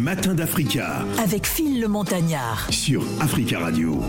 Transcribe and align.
matin 0.00 0.34
d'Africa. 0.34 1.04
Avec 1.22 1.46
Phil 1.46 1.80
le 1.80 1.86
Montagnard. 1.86 2.66
Sur 2.70 3.02
Africa 3.20 3.58
Radio. 3.60 4.00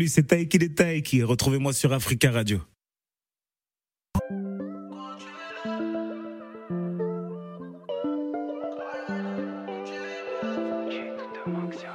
Salut, 0.00 0.08
c'est 0.08 0.22
Taiki 0.22 0.58
de 0.58 0.66
Taiki. 0.68 1.22
Retrouvez-moi 1.22 1.74
sur 1.74 1.92
Africa 1.92 2.30
Radio. 2.30 2.58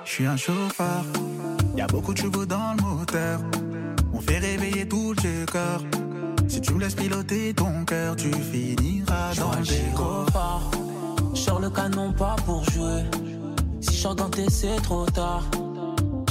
Je 0.03 0.11
suis 0.11 0.25
un 0.27 0.37
chauffeur, 0.37 1.03
y 1.75 1.81
a 1.81 1.87
beaucoup 1.87 2.13
de 2.13 2.19
chevaux 2.19 2.45
dans 2.45 2.75
le 2.77 2.83
moteur. 2.83 3.41
On 4.13 4.19
fait 4.19 4.37
réveiller 4.37 4.87
tout 4.87 5.13
le 5.13 5.45
cœur. 5.51 5.83
Si 6.47 6.61
tu 6.61 6.75
me 6.75 6.81
laisses 6.81 6.93
piloter 6.93 7.55
ton 7.55 7.85
cœur, 7.85 8.15
tu 8.15 8.31
finiras 8.31 9.33
dans 9.33 9.55
le 9.55 10.31
fort. 10.31 10.69
Sors 11.33 11.59
le 11.59 11.71
canon 11.71 12.13
pas 12.13 12.35
pour 12.45 12.63
jouer. 12.69 13.01
Si 13.81 13.97
je 13.97 14.07
dans 14.09 14.29
tes 14.29 14.51
c'est 14.51 14.79
trop 14.83 15.07
tard. 15.07 15.49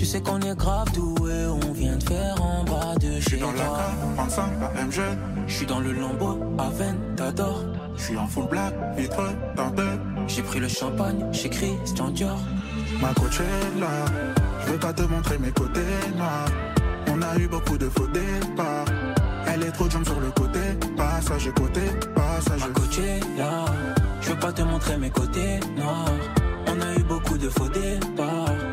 Tu 0.05 0.11
sais 0.11 0.21
qu'on 0.21 0.39
est 0.43 0.55
grave 0.55 0.93
doué, 0.93 1.33
on 1.47 1.73
vient 1.73 1.97
de 1.97 2.03
faire 2.03 2.35
en 2.43 2.63
bas 2.65 2.95
de 3.01 3.19
chez 3.21 3.21
toi. 3.21 3.21
Je 3.21 3.29
suis 3.31 3.39
dans 3.39 3.53
la 3.53 4.75
la 4.77 4.85
MG. 4.85 5.01
Je 5.47 5.55
suis 5.55 5.65
dans 5.65 5.81
le 5.81 5.93
lambeau, 5.93 6.39
t'adores. 7.17 7.65
Je 7.97 8.03
suis 8.03 8.17
en 8.19 8.27
full 8.27 8.47
black, 8.49 8.75
vitre 8.99 9.23
teintée. 9.57 9.83
J'ai 10.27 10.43
pris 10.43 10.61
le 10.61 10.69
champagne 10.69 11.33
chez 11.33 11.49
Christian 11.49 12.11
Dior. 12.11 12.39
Ma 13.01 13.15
coach 13.15 13.41
est 13.41 13.81
là, 13.81 14.05
je 14.67 14.73
veux 14.73 14.79
pas 14.79 14.93
te 14.93 15.05
montrer 15.05 15.39
mes 15.39 15.53
côtés 15.53 15.81
noirs. 16.19 16.51
On 17.09 17.23
a 17.23 17.39
eu 17.39 17.49
beaucoup 17.49 17.79
de 17.79 17.89
faux 17.89 18.07
départs. 18.09 18.85
Elle 19.47 19.63
est 19.63 19.73
trop 19.73 19.89
jump 19.89 20.05
sur 20.05 20.21
le 20.21 20.31
côté, 20.33 20.61
passage 20.99 21.51
côté, 21.57 21.81
passage. 22.15 22.61
Ma 22.61 22.75
coach 22.79 22.99
est 22.99 23.39
là, 23.39 23.65
je 24.21 24.29
veux 24.33 24.39
pas 24.39 24.53
te 24.53 24.61
montrer 24.61 24.99
mes 24.99 25.11
côtés 25.11 25.61
noirs. 25.75 26.11
On 26.67 26.79
a 26.79 26.95
eu 26.95 27.03
beaucoup 27.05 27.39
de 27.39 27.49
faux 27.49 27.69
départs 27.71 28.64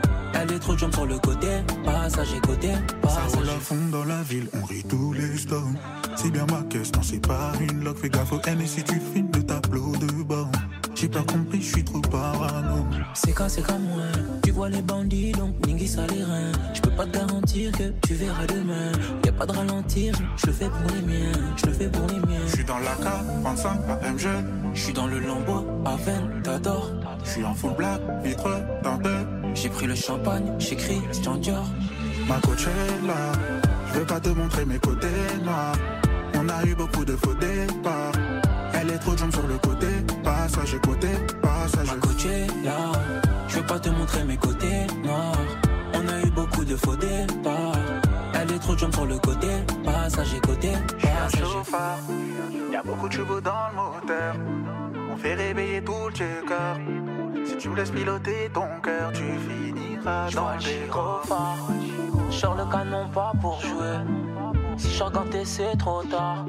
trop 0.61 0.73
de 0.73 0.79
jambes 0.79 0.93
sur 0.93 1.05
le 1.05 1.17
côté, 1.19 1.47
passager 1.83 2.39
côté, 2.39 2.69
passager. 3.01 3.29
Ça 3.29 3.37
roule 3.37 3.49
à 3.49 3.59
fond 3.59 3.89
dans 3.91 4.05
la 4.05 4.21
ville, 4.21 4.47
on 4.53 4.65
rit 4.65 4.83
tous 4.87 5.13
les 5.13 5.37
stones. 5.37 5.75
C'est 6.15 6.29
bien 6.29 6.45
ma 6.45 6.61
caisse, 6.69 6.91
non 6.93 7.01
c'est 7.01 7.25
pas 7.25 7.51
une 7.59 7.83
lock, 7.83 7.97
fais 7.97 8.09
gaffe 8.09 8.31
au 8.31 8.39
N 8.47 8.61
et 8.61 8.67
si 8.67 8.83
tu 8.83 9.01
filmes 9.13 9.31
le 9.33 9.43
tableau 9.43 9.91
de 9.97 10.23
bord. 10.23 10.51
J'ai 10.95 11.07
pas 11.07 11.23
compris, 11.23 11.61
je 11.61 11.71
suis 11.71 11.83
trop 11.83 11.99
parano. 11.99 12.85
C'est 13.15 13.31
quand 13.31 13.49
c'est 13.49 13.63
comme 13.63 13.81
moi, 13.81 14.03
tu 14.43 14.51
vois 14.51 14.69
les 14.69 14.81
bandits 14.81 15.31
donc 15.31 15.55
Ningui 15.65 15.87
ça 15.87 16.05
les 16.07 16.23
reins. 16.23 16.51
Je 16.73 16.81
peux 16.81 16.91
pas 16.91 17.05
te 17.05 17.17
garantir 17.17 17.71
que 17.71 17.91
tu 18.05 18.13
verras 18.13 18.45
demain. 18.45 18.91
Y 19.25 19.29
a 19.29 19.31
pas 19.31 19.45
de 19.45 19.51
ralentir, 19.53 20.13
je 20.37 20.47
le 20.47 20.53
fais 20.53 20.69
pour 20.69 20.95
les 20.95 21.01
miens, 21.01 21.31
je 21.57 21.65
le 21.65 21.73
fais 21.73 21.89
pour 21.89 22.07
les 22.07 22.19
miens. 22.19 22.45
Je 22.45 22.55
suis 22.55 22.65
dans 22.65 22.79
la 22.79 22.93
K25 22.95 24.05
AMG. 24.05 24.27
Je 24.73 24.81
suis 24.81 24.93
dans 24.93 25.07
le 25.07 25.19
Lambo, 25.19 25.65
t'adores 26.43 26.91
Je 27.23 27.29
suis 27.29 27.43
en 27.43 27.53
full 27.53 27.73
black, 27.75 27.99
vitre 28.23 28.49
teintée. 28.83 29.40
J'ai 29.53 29.69
pris 29.69 29.87
le 29.87 29.95
champagne 29.95 30.57
Christian 30.57 31.35
Dior. 31.35 31.65
Ma 32.27 32.39
coach 32.39 32.65
est 32.67 33.07
là, 33.07 33.31
je 33.87 33.99
veux 33.99 34.05
pas 34.05 34.19
te 34.19 34.29
montrer 34.29 34.65
mes 34.65 34.79
côtés 34.79 35.07
noirs. 35.43 35.75
On 36.35 36.47
a 36.49 36.65
eu 36.65 36.75
beaucoup 36.75 37.03
de 37.05 37.15
faux 37.15 37.33
départs. 37.33 38.13
Elle 38.73 38.89
est 38.89 38.97
trop 38.99 39.15
jump 39.17 39.31
sur 39.33 39.47
le 39.47 39.57
côté, 39.57 39.87
passager 40.23 40.79
côté, 40.79 41.09
passager. 41.41 41.91
Ma 41.91 41.97
côté 41.97 42.47
là, 42.63 42.91
je 43.47 43.57
veux 43.57 43.65
pas 43.65 43.79
te 43.79 43.89
montrer 43.89 44.23
mes 44.23 44.37
côtés 44.37 44.87
noirs. 45.03 45.37
On 45.93 46.07
a 46.07 46.21
eu 46.21 46.31
beaucoup 46.31 46.63
de 46.63 46.75
faux 46.75 46.95
départs. 46.95 47.75
Elle 48.33 48.51
est 48.53 48.59
trop 48.59 48.77
jump 48.77 48.93
sur 48.93 49.05
le 49.05 49.17
côté, 49.19 49.47
passager 49.83 50.39
côté, 50.39 50.71
passager. 51.01 51.43
Y'a 52.71 52.81
beaucoup 52.81 53.07
de 53.07 53.13
chevaux 53.13 53.41
dans 53.41 53.67
le 53.69 53.75
moteur. 53.75 54.35
On 55.11 55.17
fait 55.17 55.35
réveiller 55.35 55.83
tout 55.83 56.07
le 56.07 56.13
checker. 56.15 57.10
Si 57.45 57.57
tu 57.57 57.69
me 57.69 57.75
laisses 57.75 57.91
piloter 57.91 58.49
ton 58.53 58.67
cœur, 58.83 59.11
tu 59.13 59.23
finiras 59.47 60.29
dans 60.31 60.51
le 60.51 60.89
gros 60.89 61.21
Sors 62.29 62.55
le 62.55 62.65
canon 62.71 63.07
pas 63.09 63.33
pour 63.41 63.59
jouer. 63.61 63.97
Si 64.77 64.89
je 64.89 65.03
regarde 65.03 65.35
c'est 65.43 65.77
trop 65.77 66.03
tard. 66.03 66.45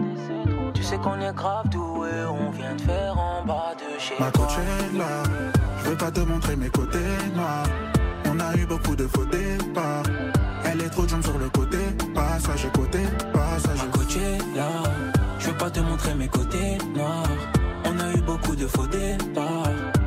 Tu 0.75 0.83
sais 0.83 0.99
qu'on 0.99 1.21
est 1.21 1.35
grave 1.35 1.69
doué, 1.69 2.11
on 2.29 2.51
vient 2.51 2.75
de 2.75 2.81
faire 2.81 3.19
en 3.19 3.45
bas 3.45 3.75
de 3.77 3.99
chez 3.99 4.15
Ma 4.19 4.27
là, 4.27 5.23
je 5.79 5.91
veux 5.91 5.97
pas 5.97 6.11
te 6.11 6.21
montrer 6.21 6.57
mes 6.57 6.71
côtés 6.71 6.99
noirs. 7.35 7.67
On 8.27 8.41
a 8.41 8.57
eu 8.57 8.67
beaucoup 8.67 8.97
de 8.97 9.07
faux 9.07 9.25
départs. 9.25 10.05
Elle 10.65 10.81
est 10.81 10.89
trop 10.89 11.07
jump 11.07 11.23
sur 11.23 11.39
le 11.39 11.49
côté, 11.51 11.79
passager 12.15 12.69
côté, 12.75 13.01
passager. 13.33 13.83
Ma 13.83 14.61
là, 14.61 14.69
je 15.39 15.49
veux 15.49 15.57
pas 15.57 15.71
te 15.71 15.81
montrer 15.81 16.15
mes 16.15 16.29
côtés 16.29 16.79
noirs. 16.95 17.27
On 17.85 17.99
a 17.99 18.13
eu 18.13 18.21
beaucoup 18.23 18.57
de 18.57 18.67
faux 18.67 18.87
départs. 18.87 20.02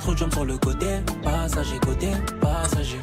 Elle 0.00 0.12
est 0.12 0.14
trop 0.14 0.16
jump 0.16 0.32
sur 0.32 0.44
le 0.44 0.56
côté, 0.56 0.86
passager 1.22 1.78
côté, 1.78 2.08
passager. 2.40 2.98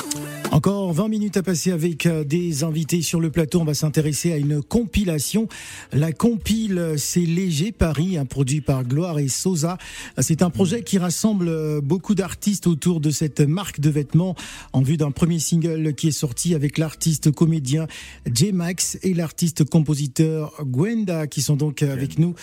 Encore 0.52 0.92
20 0.94 1.10
minutes 1.10 1.38
à 1.38 1.44
passer 1.44 1.72
avec 1.72 2.06
euh, 2.06 2.24
des 2.24 2.64
invités 2.64 3.02
sur 3.02 3.20
le 3.20 3.30
plateau. 3.30 3.60
On 3.60 3.66
va 3.66 3.74
s'intéresser 3.74 4.32
à 4.32 4.38
une 4.38 4.64
compilation. 4.64 5.48
La 5.92 6.12
compile, 6.14 6.96
c'est 6.98 7.20
Léger 7.20 7.72
Paris, 7.72 8.18
un 8.18 8.26
produit 8.26 8.62
par 8.62 8.84
Gloire 8.84 9.20
et 9.20 9.28
Sosa. 9.28 9.78
C'est 10.20 10.42
un 10.42 10.50
projet 10.50 10.82
qui 10.82 10.98
rassemble 10.98 11.50
euh, 11.50 11.82
beaucoup 11.82 12.16
d'artistes 12.16 12.66
autour 12.66 13.02
de 13.02 13.12
cette 13.12 13.42
marque 13.42 13.82
de 13.82 13.90
vêtements 13.90 14.36
en 14.74 14.82
vue 14.82 14.98
d'un 14.98 15.12
premier 15.12 15.40
single 15.40 15.94
qui 15.94 16.08
est 16.08 16.12
sorti 16.12 16.56
avec 16.56 16.78
l'artiste 16.78 17.30
comédien 17.30 17.86
J-Max 18.26 18.98
et 19.04 19.14
l'artiste 19.14 19.70
compositeur 19.70 20.54
Gwenda 20.64 21.28
qui 21.28 21.42
sont 21.42 21.58
donc 21.58 21.84
euh, 21.84 21.94
avec 21.94 22.18
nous. 22.18 22.34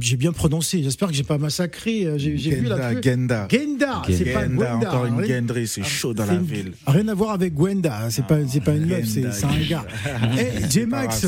J'ai 0.00 0.16
bien 0.16 0.32
prononcé. 0.32 0.82
J'espère 0.82 1.08
que 1.08 1.14
j'ai 1.14 1.22
pas 1.22 1.38
massacré. 1.38 2.18
J'ai 2.18 2.34
vu 2.34 2.66
la 2.66 3.00
Genda. 3.00 3.48
Genda. 3.48 3.93
C'est 4.08 4.32
pas 4.32 4.46
Gwenda. 4.46 4.76
Encore 4.76 5.06
une 5.06 5.24
Gendry, 5.24 5.66
c'est 5.66 5.84
chaud 5.84 6.14
dans 6.14 6.26
la 6.26 6.36
ville. 6.36 6.72
Rien 6.86 7.08
à 7.08 7.14
voir 7.14 7.30
avec 7.32 7.54
Gwenda, 7.54 8.04
hein, 8.04 8.10
c'est 8.10 8.26
pas 8.26 8.38
c'est 8.46 8.60
pas 8.60 8.72
une 8.72 8.86
meuf, 8.86 9.04
c'est 9.06 9.44
un 9.44 9.68
gars. 9.68 9.84
Eh, 10.38 10.68
J-Max. 10.70 11.26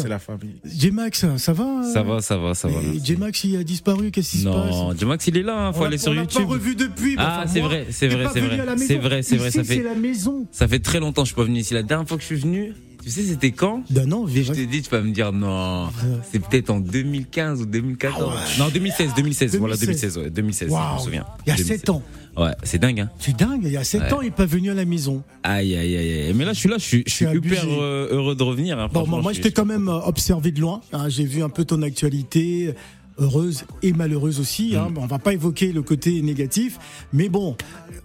J-Max, 0.65 1.27
ça 1.37 1.53
va 1.53 1.83
Ça 1.93 2.03
va, 2.03 2.21
ça 2.21 2.37
va, 2.37 2.55
ça 2.55 2.69
va. 2.69 2.79
J-Max, 3.03 3.45
il 3.45 3.57
a 3.57 3.65
disparu, 3.65 4.11
qu'est-ce 4.11 4.31
qui 4.31 4.39
se 4.39 4.45
passe 4.45 4.71
Non, 4.71 4.95
J-Max, 4.97 5.27
il 5.27 5.37
est 5.37 5.43
là, 5.43 5.67
hein, 5.69 5.73
faut 5.73 5.85
aller 5.85 5.99
sur 5.99 6.15
YouTube. 6.15 6.37
On 6.37 6.41
l'a 6.43 6.47
pas 6.49 6.55
revu 6.55 6.75
depuis. 6.75 7.17
Ah, 7.19 7.45
c'est 7.47 7.61
vrai, 7.61 7.87
c'est 7.91 8.09
vrai, 8.09 8.27
c'est 8.33 8.41
vrai. 8.41 8.77
C'est 8.77 8.97
vrai, 8.97 9.23
c'est 9.23 9.37
vrai, 9.37 9.51
ça 9.51 9.65
fait 9.65 9.83
la 9.83 9.95
maison. 9.95 10.47
Ça 10.53 10.69
fait 10.69 10.79
très 10.79 11.01
longtemps 11.01 11.23
que 11.23 11.29
je 11.29 11.33
suis 11.33 11.37
pas 11.41 11.45
venu 11.45 11.61
ici. 11.61 11.75
La 11.75 11.83
dernière 11.83 12.07
fois 12.07 12.17
que 12.17 12.23
je 12.23 12.27
suis 12.27 12.37
venu, 12.37 12.73
tu 13.07 13.13
sais, 13.13 13.23
c'était 13.23 13.53
quand 13.53 13.85
Ben 13.89 14.05
non, 14.05 14.27
je 14.27 14.53
t'ai 14.53 14.67
dit, 14.67 14.83
tu 14.83 14.91
vas 14.91 15.01
me 15.01 15.13
dire 15.13 15.33
non. 15.33 15.91
C'est 16.33 16.41
peut-être 16.41 16.71
en 16.71 16.81
2015 16.81 17.63
ou 17.63 17.67
2014. 17.67 18.35
Ah 18.37 18.45
non, 18.59 18.69
2016, 18.69 19.13
2016, 19.15 19.59
voilà, 19.59 19.77
2016, 19.77 20.19
ouais, 20.19 20.31
2016, 20.31 20.71
je 20.71 20.95
me 20.95 20.99
souviens. 20.99 21.25
Il 21.47 21.51
y 21.51 21.53
a 21.53 21.57
7 21.57 21.91
ans. 21.91 22.03
Ouais, 22.37 22.51
c'est 22.65 22.81
dingue, 22.81 22.99
hein. 22.99 23.11
C'est 23.21 23.37
dingue, 23.37 23.63
il 23.63 23.71
y 23.71 23.77
a 23.77 23.85
7 23.85 24.13
ans, 24.13 24.23
il 24.23 24.25
n'est 24.25 24.31
pas 24.33 24.45
venu 24.45 24.73
à 24.73 24.75
la 24.75 24.85
maison. 24.85 25.23
Aïe, 25.45 25.77
aïe, 25.77 25.97
aïe, 25.97 26.35
Mais 26.35 26.45
là, 26.45 26.53
je 26.53 26.59
suis 26.59 26.69
là, 26.69 26.79
je 26.79 26.85
suis, 26.85 27.05
je 27.07 27.13
suis 27.13 27.27
hyper 27.27 27.65
euh, 27.69 28.09
heureux 28.11 28.35
de 28.35 28.43
revenir. 28.43 28.77
Hein, 28.77 28.89
bon, 28.93 29.07
moi, 29.07 29.33
je 29.33 29.41
t'ai 29.41 29.53
quand 29.53 29.65
même 29.65 29.89
euh, 29.89 30.01
observé 30.01 30.51
de 30.51 30.61
loin. 30.61 30.81
Hein. 30.93 31.09
J'ai 31.09 31.25
vu 31.25 31.45
un 31.45 31.49
peu 31.49 31.65
ton 31.65 31.83
actualité 31.83 32.75
heureuse 33.19 33.67
et 33.85 33.93
malheureuse 33.93 34.41
aussi. 34.41 34.75
Hein. 34.75 34.89
Mm. 34.91 34.99
On 34.99 35.07
va 35.07 35.21
pas 35.21 35.33
évoquer 35.33 35.71
le 35.71 35.83
côté 35.83 36.21
négatif, 36.23 36.81
mais 37.13 37.29
bon, 37.29 37.57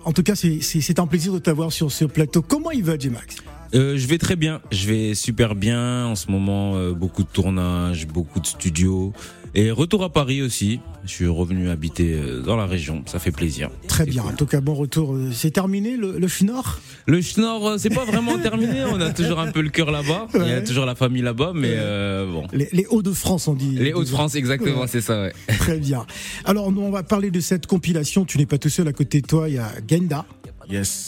en 0.06 0.14
tout 0.14 0.22
cas, 0.22 0.36
c'est 0.36 1.00
un 1.00 1.08
plaisir 1.08 1.34
de 1.34 1.40
t'avoir 1.40 1.72
sur 1.72 1.92
ce 1.92 2.06
plateau. 2.06 2.44
Comment 2.44 2.70
il 2.70 2.84
va, 2.84 3.00
J-Max? 3.00 3.38
Euh, 3.74 3.98
je 3.98 4.08
vais 4.08 4.18
très 4.18 4.36
bien, 4.36 4.62
je 4.72 4.88
vais 4.88 5.16
super 5.16 5.56
bien 5.56 6.06
en 6.06 6.16
ce 6.16 6.30
moment, 6.30 6.76
euh, 6.76 6.92
beaucoup 6.94 7.24
de 7.24 7.30
tournages, 7.30 8.06
beaucoup 8.06 8.40
de 8.42 8.46
studios 8.46 9.14
et 9.56 9.72
retour 9.72 10.04
à 10.04 10.10
Paris 10.10 10.42
aussi. 10.42 10.80
Je 11.06 11.10
suis 11.10 11.28
revenu 11.28 11.70
habiter 11.70 12.14
euh, 12.14 12.42
dans 12.42 12.58
la 12.58 12.66
région, 12.66 13.04
ça 13.06 13.18
fait 13.18 13.32
plaisir. 13.32 13.70
Très 13.88 14.06
bien, 14.06 14.24
en 14.24 14.34
tout 14.34 14.46
cas 14.46 14.62
bon 14.62 14.74
retour. 14.74 15.18
C'est 15.32 15.52
terminé 15.52 15.96
le, 15.96 16.20
le 16.20 16.28
Schnorr? 16.28 16.80
Le 17.08 17.22
Schnorr, 17.22 17.80
c'est 17.80 17.90
pas 17.90 18.04
vraiment 18.04 18.38
terminé, 18.44 18.84
on 18.84 19.00
a 19.00 19.12
toujours 19.12 19.40
un 19.40 19.52
peu 19.52 19.62
le 19.62 19.70
cœur 19.70 19.90
là-bas, 19.90 20.28
il 20.36 20.48
y 20.48 20.54
a 20.54 20.62
toujours 20.62 20.86
la 20.86 20.96
famille 20.96 21.22
là-bas, 21.22 21.54
mais 21.56 21.78
bon. 22.26 22.44
Les, 22.52 22.86
Hauts-de-France 22.90 23.48
on 23.48 23.54
dit. 23.54 23.78
Les 23.78 23.94
Hauts-de-France, 23.94 24.36
exactement, 24.36 24.86
c'est 24.86 25.02
ça. 25.02 25.22
Ouais. 25.22 25.34
Très 25.60 25.78
bien. 25.78 26.06
Alors 26.44 26.72
nous 26.72 26.82
on 26.82 26.92
va 26.92 27.04
parler 27.04 27.32
de 27.32 27.40
cette 27.40 27.68
compilation, 27.68 28.26
tu 28.26 28.38
n'es 28.38 28.46
pas 28.46 28.58
tout 28.58 28.70
seul 28.70 28.88
à 28.90 28.94
côté 28.94 29.22
de 29.22 29.28
toi, 29.28 29.48
il 29.48 29.56
y 29.56 29.60
a 29.60 29.72
Genda. 29.88 30.26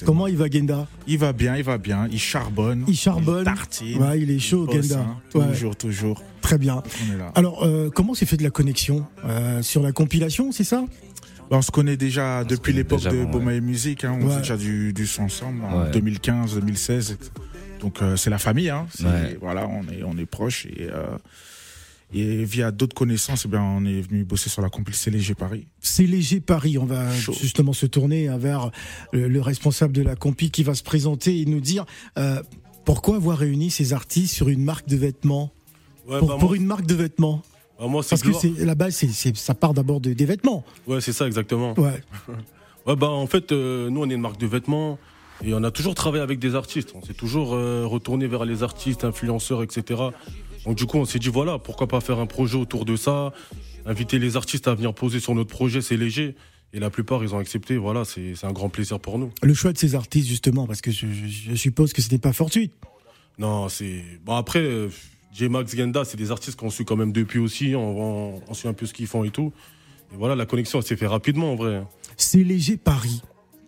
Comment 0.06 0.28
il 0.28 0.38
va 0.38 0.50
Genda? 0.50 0.88
Il 1.08 1.18
va 1.18 1.34
bien, 1.34 1.56
il 1.56 1.64
va 1.64 1.78
bien. 1.78 2.08
Il 2.12 2.20
charbonne. 2.20 2.84
Il 2.88 2.96
charbonne. 2.96 3.46
Il 3.82 3.98
Ouais, 3.98 4.20
il 4.20 4.32
est 4.32 4.40
chaud, 4.40 4.68
Genda. 4.72 5.00
Hein. 5.00 5.18
Toujours, 5.30 5.76
toujours. 5.76 6.24
Très 6.42 6.58
bien. 6.58 6.84
Alors, 7.36 7.64
euh, 7.64 7.90
comment 7.90 8.14
s'est 8.14 8.26
fait 8.26 8.38
de 8.38 8.44
la 8.44 8.50
connexion 8.50 9.06
euh, 9.26 9.62
sur 9.62 9.82
la 9.82 9.92
compilation, 9.92 10.52
c'est 10.52 10.64
ça? 10.64 10.84
Bah, 11.50 11.58
on 11.58 11.62
se 11.62 11.72
connaît 11.72 11.98
déjà 11.98 12.44
depuis 12.44 12.74
l'époque 12.74 13.04
de 13.04 13.26
Boma 13.26 13.54
et 13.54 13.62
Musique. 13.62 14.04
Hein. 14.04 14.18
on 14.22 14.30
fait 14.30 14.40
déjà 14.40 14.58
du, 14.58 14.94
du 14.94 15.08
son 15.08 15.24
ensemble 15.24 15.64
en 15.64 15.90
2015, 15.92 16.56
2016. 16.56 17.18
Donc 17.80 18.02
euh, 18.02 18.16
c'est 18.16 18.30
la 18.30 18.38
famille. 18.38 18.70
Hein. 18.70 18.88
Voilà, 19.42 19.68
on 19.68 19.84
est 19.92 20.04
on 20.04 20.18
est 20.18 20.26
proches 20.26 20.66
et 20.66 20.88
et 22.14 22.44
via 22.44 22.72
d'autres 22.72 22.96
connaissances, 22.96 23.44
eh 23.46 23.48
bien, 23.48 23.62
on 23.62 23.86
est 23.86 24.02
venu 24.02 24.24
bosser 24.24 24.50
sur 24.50 24.62
la 24.62 24.70
compil 24.70 24.94
C'est 24.94 25.12
léger 25.12 25.36
Paris. 25.36 25.68
C'est 25.80 26.06
léger 26.06 26.40
Paris. 26.40 26.78
On 26.78 26.86
va 26.86 27.12
justement 27.12 27.74
se 27.74 27.86
tourner 27.86 28.30
vers 28.38 28.72
le, 29.12 29.42
responsable 29.42 29.94
de 29.94 30.02
la 30.02 30.16
compil 30.16 30.52
qui 30.52 30.64
va 30.64 30.76
se 30.76 30.84
présenter 30.84 31.42
et 31.42 31.46
nous 31.46 31.60
dire 31.60 31.86
euh, 32.18 32.42
pourquoi 32.86 33.16
avoir 33.16 33.38
réuni 33.38 33.72
ces 33.72 33.94
artistes 33.94 34.34
sur 34.34 34.50
une 34.50 34.64
marque 34.64 34.88
de 34.88 34.96
vêtements. 34.96 35.52
pour, 36.08 36.38
bah, 36.38 36.56
une 36.56 36.66
marque 36.66 36.86
de 36.86 36.96
vêtements. 36.96 37.42
Bah, 37.80 37.88
moi, 37.88 38.04
Parce 38.08 38.22
que 38.22 38.64
la 38.64 38.76
base, 38.76 38.96
c'est, 38.96 39.36
ça 39.36 39.54
part 39.56 39.74
d'abord 39.74 40.00
de, 40.00 40.14
des 40.14 40.26
vêtements. 40.26 40.64
Ouais, 40.88 41.02
c'est 41.02 41.14
ça 41.14 41.26
exactement. 41.26 41.74
Ouais. 41.80 42.02
ouais 42.88 42.96
bah 42.96 43.10
en 43.10 43.28
fait, 43.28 43.52
euh, 43.52 43.90
nous 43.90 44.02
on 44.02 44.10
est 44.10 44.14
une 44.14 44.22
marque 44.22 44.40
de 44.40 44.48
vêtements. 44.48 45.00
Et 45.44 45.54
on 45.54 45.64
a 45.64 45.72
toujours 45.72 45.96
travaillé 45.96 46.24
avec 46.24 46.40
des 46.40 46.56
artistes. 46.56 46.94
On 46.96 47.02
s'est 47.02 47.14
toujours 47.14 47.54
euh, 47.54 47.86
retourné 47.86 48.28
vers 48.28 48.46
les 48.46 48.64
artistes, 48.64 49.04
influenceurs, 49.04 49.64
etc. 49.64 50.02
Donc 50.66 50.76
du 50.76 50.86
coup, 50.86 50.98
on 50.98 51.06
s'est 51.06 51.20
dit 51.20 51.30
voilà, 51.30 51.60
pourquoi 51.60 51.88
pas 51.88 52.02
faire 52.02 52.20
un 52.20 52.26
projet 52.26 52.58
autour 52.58 52.86
de 52.86 52.96
ça, 52.96 53.34
inviter 53.86 54.20
les 54.20 54.38
artistes 54.38 54.68
à 54.68 54.76
venir 54.76 54.94
poser 54.94 55.20
sur 55.20 55.36
notre 55.36 55.50
projet, 55.50 55.82
c'est 55.82 55.98
léger. 55.98 56.36
Et 56.76 56.80
la 56.80 56.90
plupart, 56.90 57.24
ils 57.24 57.36
ont 57.36 57.38
accepté. 57.38 57.78
Voilà, 57.78 58.04
c'est 58.04 58.34
un 58.44 58.52
grand 58.52 58.70
plaisir 58.70 59.00
pour 59.00 59.20
nous. 59.20 59.32
Le 59.44 59.54
choix 59.54 59.74
de 59.74 59.78
ces 59.78 59.94
artistes, 59.94 60.28
justement, 60.28 60.66
parce 60.66 60.82
que 60.82 60.90
je, 60.90 61.56
suppose 61.56 61.94
que 61.94 62.02
ce 62.02 62.10
n'est 62.10 62.18
pas 62.18 62.34
fortuit. 62.34 62.72
Non, 63.38 63.70
c'est. 63.70 64.04
Bon, 64.26 64.36
après, 64.36 64.60
euh, 64.60 64.90
J-Max, 65.34 65.76
Genda, 65.76 66.04
c'est 66.04 66.18
des 66.18 66.32
artistes 66.32 66.60
qu'on 66.60 66.72
suit 66.72 66.86
quand 66.86 66.96
même 66.96 67.12
depuis 67.12 67.38
aussi. 67.38 67.76
On, 67.76 68.42
on, 68.48 68.54
suit 68.56 68.68
un 68.68 68.74
peu 68.74 68.88
ce 68.88 68.94
qu'ils 68.94 69.06
font 69.06 69.24
et 69.24 69.30
tout. 69.30 69.54
Et 70.14 70.18
voilà, 70.18 70.36
la 70.36 70.48
connexion, 70.48 70.82
s'est 70.82 70.96
fait 70.96 71.08
rapidement, 71.08 71.52
en 71.52 71.56
vrai. 71.56 71.84
C'est 72.18 72.44
léger 72.44 72.78
Paris. 72.78 73.22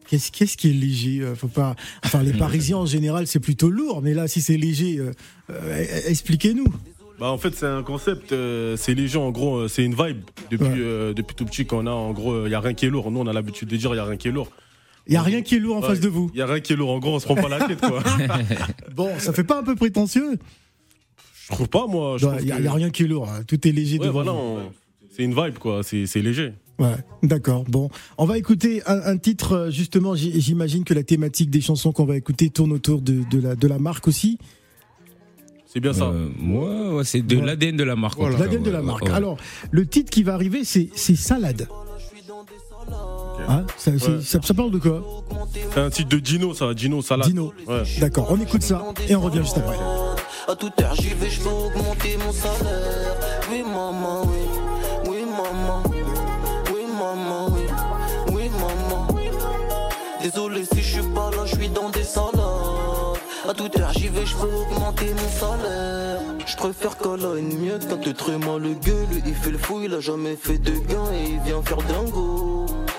Qu'est-ce 0.08 0.58
qui 0.58 0.70
est 0.70 0.74
léger 0.74 1.22
euh, 1.22 1.36
Faut 1.36 1.48
pas. 1.48 1.76
Enfin, 2.04 2.24
les 2.24 2.34
Parisiens 2.38 2.78
en 2.78 2.86
général, 2.86 3.28
c'est 3.28 3.40
plutôt 3.40 3.70
lourd, 3.70 4.02
mais 4.02 4.14
là, 4.14 4.28
si 4.28 4.42
c'est 4.42 4.58
léger, 4.58 4.98
euh, 4.98 5.12
euh, 5.50 5.86
expliquez-nous. 6.08 6.68
Bah 7.18 7.28
en 7.32 7.38
fait 7.38 7.56
c'est 7.56 7.66
un 7.66 7.82
concept, 7.82 8.36
c'est 8.76 8.94
léger 8.94 9.18
en 9.18 9.32
gros, 9.32 9.70
c'est 9.70 9.86
une 9.86 9.96
vibe 9.96 10.18
depuis 10.52 10.82
depuis 11.16 11.34
tout 11.34 11.46
petit 11.46 11.66
qu'on 11.66 11.88
a 11.88 11.92
en 11.92 12.12
gros, 12.12 12.46
il 12.46 12.52
y 12.52 12.56
a 12.56 12.60
rien 12.60 12.74
qui 12.74 12.88
est 12.88 12.90
lourd. 12.90 13.10
Nous 13.10 13.22
on 13.22 13.28
a 13.28 13.32
l'habitude 13.32 13.70
de 13.70 13.78
dire 13.78 13.94
il 13.94 13.96
y 13.96 14.00
a 14.02 14.04
rien 14.04 14.18
qui 14.18 14.28
est 14.28 14.32
lourd. 14.32 14.52
Il 15.08 15.14
y 15.14 15.16
a 15.16 15.22
rien 15.22 15.42
qui 15.42 15.56
est 15.56 15.60
lourd 15.60 15.78
en 15.78 15.82
face 15.82 16.02
de 16.02 16.10
vous. 16.10 16.30
Il 16.34 16.40
y 16.40 16.42
a 16.42 16.46
rien 16.46 16.60
qui 16.60 16.74
est 16.74 16.76
lourd 16.76 16.92
en 16.92 17.00
gros, 17.00 17.16
on 17.16 17.20
se 17.20 17.24
prend 17.24 17.36
pas 17.36 17.48
la 17.48 17.66
tête 17.66 17.80
quoi. 17.80 18.04
bon, 18.94 19.18
ça 19.18 19.32
fait 19.32 19.46
pas 19.46 19.60
un 19.60 19.64
peu 19.64 19.76
prétentieux? 19.76 20.38
Je 21.48 21.54
trouve 21.54 21.70
pas 21.70 21.88
moi. 21.88 22.18
Il 22.42 22.48
y, 22.48 22.52
a 22.52 22.74
rien 22.74 22.90
qui 22.90 23.04
est 23.04 23.08
lourd, 23.08 23.30
hein. 23.30 23.44
tout 23.48 23.66
est 23.66 23.72
léger. 23.72 23.98
Ouais, 23.98 24.10
voilà, 24.10 24.34
c'est 25.16 25.24
une 25.24 25.34
vibe 25.34 25.58
quoi, 25.58 25.84
c'est 25.84 26.06
léger. 26.16 26.52
Ouais, 26.80 26.96
d'accord. 27.24 27.64
Bon, 27.68 27.90
on 28.18 28.26
va 28.26 28.38
écouter 28.38 28.82
un, 28.86 29.18
titre, 29.18 29.54
euh, 29.54 29.72
justement, 29.72 30.16
j'imagine 30.16 30.84
que 30.84 30.94
la 30.94 31.04
thématique 31.04 31.50
des 31.50 31.62
chansons 31.62 31.92
qu'on 31.92 32.06
va 32.06 32.18
écouter 32.18 32.50
tourne 32.50 32.74
autour 32.74 33.02
de, 33.02 33.24
la, 33.40 33.56
de 33.56 33.68
la 33.68 33.80
marque 33.80 34.08
aussi. 34.08 34.38
C'est 35.66 35.80
bien 35.80 35.94
ça. 35.94 36.06
Euh, 36.06 36.30
moi, 36.38 37.04
c'est 37.04 37.22
de 37.22 37.40
l'ADN 37.40 37.78
de 37.78 37.84
la 37.84 37.96
marque. 37.96 38.20
L'ADN 38.20 38.64
de 38.64 38.72
la 38.72 38.82
marque. 38.82 39.10
Alors, 39.10 39.38
le 39.72 39.86
titre 39.86 40.10
qui 40.10 40.24
va 40.24 40.34
arriver, 40.34 40.64
c'est 40.64 40.90
Salade. 41.16 41.68
Hein 43.48 43.66
ça, 43.78 43.92
ça, 44.22 44.54
parle 44.54 44.72
de 44.72 44.80
quoi? 44.80 45.04
C'est 45.74 45.80
un 45.80 45.90
titre 45.90 46.10
de 46.10 46.20
Dino, 46.20 46.54
ça, 46.54 46.74
Dino 46.74 47.02
Salade. 47.02 47.28
Dino. 47.28 47.54
D'accord, 48.00 48.28
on 48.30 48.40
écoute 48.40 48.64
ça 48.64 48.84
et 49.08 49.16
on 49.16 49.22
revient 49.22 49.42
juste 49.42 49.58
après. 49.58 49.78
À 50.48 50.56
toute 50.56 50.80
heure, 50.80 50.96
j'y 50.96 51.10
vais, 51.10 51.30
je 51.30 51.42
vais 51.42 51.50
augmenter 51.50 52.18
mon 52.24 52.32
salaire. 52.32 52.95
Toute 63.56 63.80
heure 63.80 63.94
j'y 63.94 64.08
vais, 64.08 64.26
je 64.26 64.36
veux 64.36 64.54
augmenter 64.54 65.14
mon 65.14 65.30
salaire. 65.30 66.20
Je 66.46 66.56
préfère 66.56 66.98
qu'à 66.98 67.16
la 67.18 67.36
une 67.40 67.58
miette 67.60 68.02
te 68.02 68.10
très 68.10 68.38
mal 68.38 68.62
le 68.62 68.74
gueule. 68.74 69.22
Il 69.26 69.36
fait 69.36 69.52
le 69.52 69.58
fou, 69.58 69.82
il 69.84 69.94
a 69.94 70.00
jamais 70.00 70.36
fait 70.36 70.58
de 70.58 70.72
gain 70.72 71.12
et 71.14 71.32
il 71.32 71.40
vient 71.40 71.62
faire 71.62 71.78
dingo. 71.78 72.55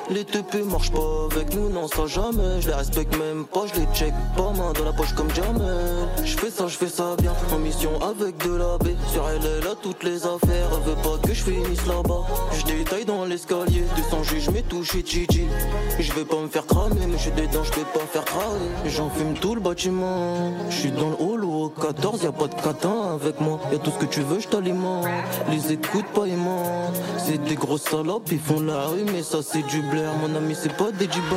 Les 0.09 0.25
TP 0.25 0.63
marchent 0.65 0.93
pas 0.93 1.27
avec 1.33 1.53
nous, 1.53 1.69
non 1.69 1.89
ça 1.89 2.07
jamais. 2.07 2.61
Je 2.61 2.69
les 2.69 2.75
respecte 2.75 3.17
même 3.19 3.45
pas, 3.45 3.67
je 3.67 3.81
les 3.81 3.87
check 3.93 4.15
pas 4.37 4.53
main 4.53 4.73
dans 4.73 4.85
la 4.85 4.93
poche 4.93 5.13
comme 5.15 5.31
jamais. 5.35 5.65
Je 6.25 6.37
fais 6.37 6.51
ça, 6.51 6.69
je 6.69 6.77
fais 6.77 6.89
ça 6.89 7.17
bien, 7.21 7.33
en 7.53 7.59
mission 7.59 7.91
avec 8.01 8.39
de 8.39 8.55
la 8.55 8.79
baie. 8.79 8.95
Sur 9.13 9.29
elle, 9.29 9.43
elle 9.45 9.67
a 9.67 9.75
toutes 9.75 10.05
les 10.05 10.25
affaires, 10.25 10.69
elle 10.77 10.91
veut 10.91 11.03
pas 11.03 11.19
que 11.27 11.35
je 11.35 11.43
finisse 11.43 11.85
là-bas. 11.87 12.25
Je 12.57 12.65
détaille 12.67 13.05
dans 13.05 13.25
l'escalier, 13.25 13.83
descends 13.97 14.23
juge 14.23 14.49
mes 14.51 14.63
touches 14.63 14.95
et 14.95 15.05
chichi 15.05 15.49
Je 15.99 16.13
vais 16.13 16.25
pas 16.25 16.41
me 16.41 16.49
faire 16.49 16.67
cramer, 16.67 17.07
mais 17.09 17.17
je 17.17 17.23
suis 17.23 17.33
dedans, 17.33 17.65
je 17.65 17.73
vais 17.73 17.87
pas 17.93 18.07
faire 18.13 18.25
cramer 18.25 18.71
J'en 18.87 19.11
fume 19.11 19.35
tout 19.35 19.57
le 19.57 19.61
bâtiment, 19.61 20.53
je 20.71 20.77
suis 20.77 20.93
dans 20.93 21.11
le 21.11 21.17
hall 21.19 21.45
au 21.45 21.69
14, 21.69 22.23
y 22.23 22.27
a 22.27 22.33
pas 22.33 22.47
de 22.47 22.55
catin 22.55 23.15
avec 23.15 23.41
moi. 23.41 23.59
Y'a 23.73 23.79
tout 23.79 23.91
ce 23.91 24.07
que 24.07 24.11
tu 24.11 24.21
veux, 24.21 24.39
je 24.39 24.47
t'alimente, 24.47 25.07
les 25.51 25.73
écoute 25.73 26.07
pas 26.15 26.27
C'est 27.19 27.43
des 27.43 27.57
grosses 27.57 27.83
salopes, 27.83 28.29
ils 28.31 28.39
font 28.39 28.61
la 28.61 28.87
rue, 28.87 29.05
mais 29.13 29.25
ça 29.25 29.39
c'est 29.43 29.67
du 29.67 29.83
blé 29.83 29.96
mon 30.03 30.35
ami, 30.35 30.55
c'est 30.55 30.73
pas 30.77 30.91
des 30.93 31.11
gibans. 31.11 31.37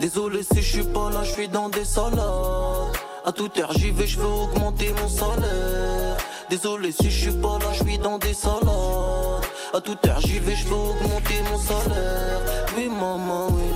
Désolé 0.00 0.42
si 0.42 0.62
je 0.62 0.72
suis 0.76 0.82
pas 0.84 1.10
là, 1.10 1.22
je 1.24 1.32
suis 1.32 1.48
dans 1.48 1.68
des 1.68 1.84
salades. 1.84 2.96
À 3.24 3.32
toute 3.32 3.58
heure 3.58 3.72
j'y 3.72 3.90
vais, 3.90 4.06
je 4.06 4.18
veux 4.18 4.26
augmenter 4.26 4.92
mon 5.00 5.08
salaire. 5.08 6.16
Désolé 6.50 6.92
si 6.92 7.10
je 7.10 7.20
suis 7.22 7.40
pas 7.40 7.58
là, 7.58 7.72
je 7.72 7.84
suis 7.84 7.98
dans 7.98 8.18
des 8.18 8.34
salades. 8.34 9.44
À 9.72 9.80
toute 9.80 10.06
heure 10.06 10.20
j'y 10.20 10.38
vais, 10.38 10.54
je 10.54 10.66
veux 10.66 10.74
augmenter 10.74 11.42
mon 11.50 11.58
salaire. 11.58 12.40
Oui 12.76 12.88
maman, 12.88 13.48
oui, 13.50 13.70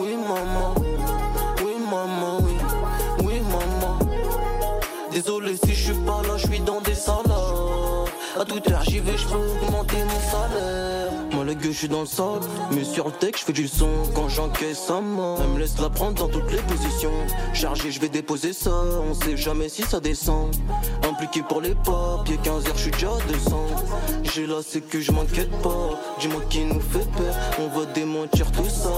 oui 0.00 0.16
maman, 0.16 0.74
oui 1.64 1.76
maman, 1.90 2.38
oui, 2.42 2.56
oui 3.24 3.40
maman. 3.40 3.98
Désolé 5.12 5.56
si 5.56 5.74
je 5.74 5.92
suis 5.92 6.00
pas 6.04 6.22
là, 6.26 6.36
je 6.36 6.46
suis 6.46 6.60
dans 6.60 6.80
des 6.80 6.94
salades. 6.94 8.08
À 8.38 8.44
toute 8.44 8.68
heure 8.70 8.82
j'y 8.82 8.98
vais, 8.98 9.16
je 9.16 9.26
veux 9.28 9.50
augmenter 9.62 10.04
mon 10.04 10.20
salaire. 10.30 10.89
Le 11.50 11.56
gueux 11.56 11.72
je 11.72 11.78
suis 11.78 11.88
dans 11.88 12.02
le 12.02 12.06
sol, 12.06 12.38
mais 12.70 12.84
sur 12.84 13.06
le 13.06 13.10
texte 13.10 13.40
je 13.40 13.46
fais 13.46 13.52
du 13.52 13.66
son 13.66 13.88
quand 14.14 14.28
j'encaisse 14.28 14.78
sa 14.78 15.00
main. 15.00 15.34
Elle 15.42 15.48
me 15.48 15.58
laisse 15.58 15.80
la 15.80 15.90
prendre 15.90 16.14
dans 16.14 16.28
toutes 16.28 16.52
les 16.52 16.62
positions. 16.62 17.10
Chargé, 17.54 17.90
je 17.90 17.98
vais 17.98 18.08
déposer 18.08 18.52
ça, 18.52 18.70
on 18.70 19.14
sait 19.14 19.36
jamais 19.36 19.68
si 19.68 19.82
ça 19.82 19.98
descend. 19.98 20.54
Impliqué 21.02 21.42
pour 21.42 21.60
les 21.60 21.74
papiers, 21.74 22.38
15 22.40 22.68
heures 22.68 22.76
je 22.76 22.82
suis 22.82 22.90
déjà 22.92 23.08
à 23.08 23.32
200. 23.32 23.66
J'ai 24.32 24.46
c'est 24.64 24.80
que 24.80 25.00
je 25.00 25.10
m'inquiète 25.10 25.50
pas. 25.60 25.98
Dis-moi 26.20 26.42
qui 26.48 26.60
nous 26.60 26.80
fait 26.80 27.06
peur, 27.16 27.34
on 27.58 27.66
va 27.76 27.84
démentir 27.86 28.50
tout 28.52 28.68
ça. 28.68 28.92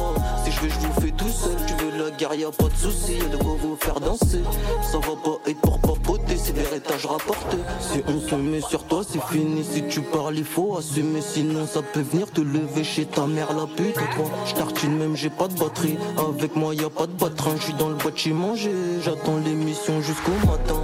Si 0.44 0.52
je 0.52 0.61
veux, 0.61 0.68
je 0.68 0.78
vous 0.78 1.00
fais 1.00 1.11
tout 1.12 1.28
seul. 1.30 1.56
Tu 1.66 1.73
veux 1.82 2.04
la 2.04 2.11
guerre, 2.11 2.35
y'a 2.35 2.50
pas 2.50 2.68
de 2.68 2.76
soucis, 2.76 3.14
y'a 3.14 3.28
de 3.28 3.38
quoi 3.38 3.56
vous 3.59 3.76
faire 3.76 3.99
danser. 3.99 4.42
Ça 4.82 4.99
va 4.99 5.16
pas 5.25 5.50
être 5.50 5.61
pour 5.62 5.78
papoter, 5.80 6.37
c'est 6.37 6.52
des 6.52 6.62
rétages 6.62 7.06
rapportés. 7.06 7.56
Si 7.80 8.02
on 8.06 8.21
se 8.21 8.35
met 8.35 8.61
sur 8.61 8.85
toi, 8.85 9.02
c'est 9.09 9.23
fini. 9.23 9.64
Si 9.64 9.85
tu 9.88 10.02
parles, 10.02 10.37
il 10.37 10.44
faut 10.44 10.76
assumer, 10.76 11.23
sinon 11.23 11.66
ça 11.66 11.80
peut 11.80 12.02
venir 12.02 12.30
te 12.30 12.41
lever 12.42 12.84
chez 12.84 13.06
ta 13.06 13.26
mère 13.26 13.52
la 13.54 13.66
pute 13.66 13.94
toi. 13.94 14.26
Je 14.46 14.54
tartine 14.54 14.96
même 14.96 15.16
j'ai 15.16 15.30
pas 15.30 15.49
de 15.49 15.58
batterie. 15.58 15.99
Avec 16.18 16.56
moi 16.56 16.75
y 16.75 16.84
a 16.84 16.90
pas 16.90 17.06
de 17.06 17.12
batterin. 17.12 17.56
Je 17.56 17.62
suis 17.64 17.75
dans 17.75 17.88
le 17.88 17.96
bâtiment 17.96 18.54
J'attends 19.02 19.38
l'émission 19.44 20.00
jusqu'au 20.00 20.32
matin. 20.46 20.80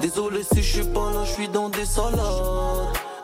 Désolé 0.00 0.42
si 0.42 0.62
je 0.62 0.80
suis 0.80 0.88
pas 0.92 1.10
là 1.12 1.24
Je 1.24 1.32
suis 1.32 1.48
dans 1.48 1.68
des 1.68 1.84
salades. 1.84 2.18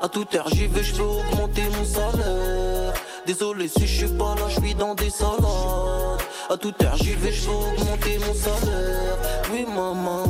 À 0.02 0.09
toute 0.09 0.35
heure 0.35 0.49
j'y 0.52 0.66
vais 0.66 0.83
je 0.83 0.94
veux 0.94 1.04
augmenter 1.04 1.62
mon 1.78 1.85
salaire. 1.85 2.92
Désolé 3.26 3.68
si 3.68 3.87
je 3.87 4.06
suis 4.06 4.16
pas 4.16 4.35
là 4.35 4.49
Je 4.49 4.61
suis 4.61 4.75
dans 4.75 4.94
des 4.94 5.11
salades. 5.11 6.21
À 6.50 6.56
toute 6.56 6.83
heure 6.83 6.97
j'y 6.97 7.14
vais 7.14 7.33
je 7.33 7.49
veux 7.49 7.56
augmenter 7.56 8.18
mon 8.18 8.35
salaire. 8.35 9.16
Oui 9.52 9.64
maman 9.66 10.25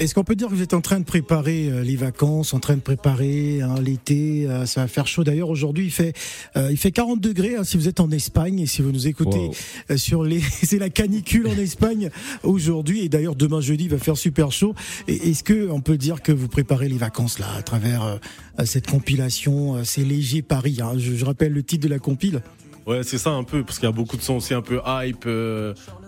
est-ce 0.00 0.14
qu'on 0.14 0.24
peut 0.24 0.34
dire 0.34 0.48
que 0.48 0.54
vous 0.54 0.62
êtes 0.62 0.74
en 0.74 0.80
train 0.80 0.98
de 0.98 1.04
préparer 1.04 1.68
euh, 1.68 1.82
les 1.82 1.96
vacances, 1.96 2.52
en 2.52 2.58
train 2.58 2.74
de 2.74 2.80
préparer 2.80 3.62
hein, 3.62 3.76
l'été 3.80 4.46
euh, 4.48 4.66
Ça 4.66 4.82
va 4.82 4.88
faire 4.88 5.06
chaud. 5.06 5.24
D'ailleurs, 5.24 5.48
aujourd'hui, 5.48 5.86
il 5.86 5.90
fait 5.90 6.14
euh, 6.56 6.68
il 6.70 6.76
fait 6.76 6.90
40 6.90 7.20
degrés 7.20 7.56
hein, 7.56 7.64
si 7.64 7.76
vous 7.76 7.88
êtes 7.88 8.00
en 8.00 8.10
Espagne 8.10 8.58
et 8.60 8.66
si 8.66 8.82
vous 8.82 8.90
nous 8.90 9.06
écoutez 9.06 9.50
sur 9.96 10.24
les. 10.24 10.40
C'est 10.64 10.78
la 10.78 10.90
canicule 10.90 11.46
en 11.46 11.56
Espagne 11.56 12.10
aujourd'hui 12.42 13.04
et 13.04 13.08
d'ailleurs 13.08 13.36
demain 13.36 13.60
jeudi 13.60 13.84
il 13.84 13.90
va 13.90 13.98
faire 13.98 14.16
super 14.16 14.50
chaud. 14.50 14.74
Est-ce 15.06 15.44
que 15.44 15.70
on 15.70 15.80
peut 15.80 15.96
dire 15.96 16.22
que 16.22 16.32
vous 16.32 16.48
préparez 16.48 16.88
les 16.88 16.98
vacances 16.98 17.38
là 17.38 17.46
à 17.56 17.62
travers 17.62 18.18
cette 18.64 18.88
compilation 18.88 19.84
C'est 19.84 20.02
léger 20.02 20.42
Paris. 20.42 20.78
Hein? 20.80 20.94
je, 20.96 21.14
je 21.14 21.24
rappelle 21.24 21.52
le 21.52 21.62
titre 21.62 21.84
de 21.84 21.90
la 21.90 21.98
compile. 21.98 22.42
Ouais, 22.86 23.02
c'est 23.02 23.18
ça 23.18 23.30
un 23.30 23.44
peu, 23.44 23.64
parce 23.64 23.78
qu'il 23.78 23.88
y 23.88 23.92
a 23.92 23.94
beaucoup 23.94 24.16
de 24.16 24.22
sons 24.22 24.36
aussi 24.36 24.52
un 24.54 24.62
peu 24.62 24.80
hype, 24.86 25.28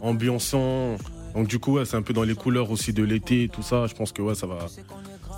ambiançant. 0.01 0.97
Donc 1.37 1.49
du 1.49 1.59
coup, 1.59 1.79
c'est 1.85 1.97
un 1.97 2.03
peu 2.03 2.15
dans 2.15 2.23
les 2.23 2.35
couleurs 2.35 2.71
aussi 2.71 2.95
de 2.95 3.05
l'été, 3.05 3.51
tout 3.53 3.63
ça. 3.63 3.87
Je 3.87 3.95
pense 3.95 4.11
que 4.11 4.23
ouais, 4.23 4.35
ça 4.35 4.47
va, 4.47 4.57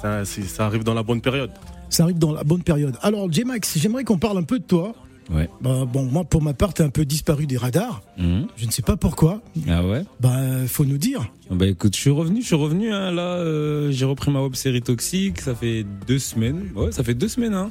ça, 0.00 0.24
ça, 0.24 0.64
arrive 0.64 0.84
dans 0.84 0.94
la 0.94 1.02
bonne 1.02 1.20
période. 1.20 1.50
Ça 1.90 2.04
arrive 2.04 2.18
dans 2.18 2.32
la 2.32 2.44
bonne 2.44 2.62
période. 2.62 2.96
Alors, 3.02 3.30
J-Max, 3.32 3.78
j'aimerais 3.78 4.04
qu'on 4.04 4.18
parle 4.18 4.38
un 4.38 4.44
peu 4.44 4.60
de 4.60 4.64
toi. 4.64 4.94
Ouais. 5.28 5.50
Bah, 5.60 5.84
bon, 5.92 6.04
moi, 6.04 6.24
pour 6.24 6.40
ma 6.40 6.54
part, 6.54 6.72
t'es 6.72 6.84
un 6.84 6.88
peu 6.88 7.04
disparu 7.04 7.46
des 7.46 7.56
radars. 7.56 8.02
Mhm. 8.16 8.46
Je 8.56 8.66
ne 8.66 8.70
sais 8.70 8.82
pas 8.82 8.96
pourquoi. 8.96 9.42
Ah 9.68 9.84
ouais? 9.84 10.04
Bah, 10.20 10.38
faut 10.68 10.84
nous 10.84 10.98
dire. 10.98 11.30
Bah 11.50 11.66
écoute, 11.66 11.96
je 11.96 12.00
suis 12.00 12.10
revenu, 12.10 12.42
je 12.42 12.46
suis 12.46 12.56
revenu. 12.56 12.92
Hein, 12.92 13.10
là, 13.10 13.36
euh, 13.36 13.90
j'ai 13.90 14.04
repris 14.04 14.30
ma 14.30 14.40
web 14.40 14.54
série 14.54 14.82
Toxique. 14.82 15.40
Ça 15.40 15.54
fait 15.54 15.84
deux 16.06 16.18
semaines. 16.18 16.70
Ouais, 16.76 16.92
ça 16.92 17.02
fait 17.02 17.14
deux 17.14 17.28
semaines. 17.28 17.54
Hein. 17.54 17.70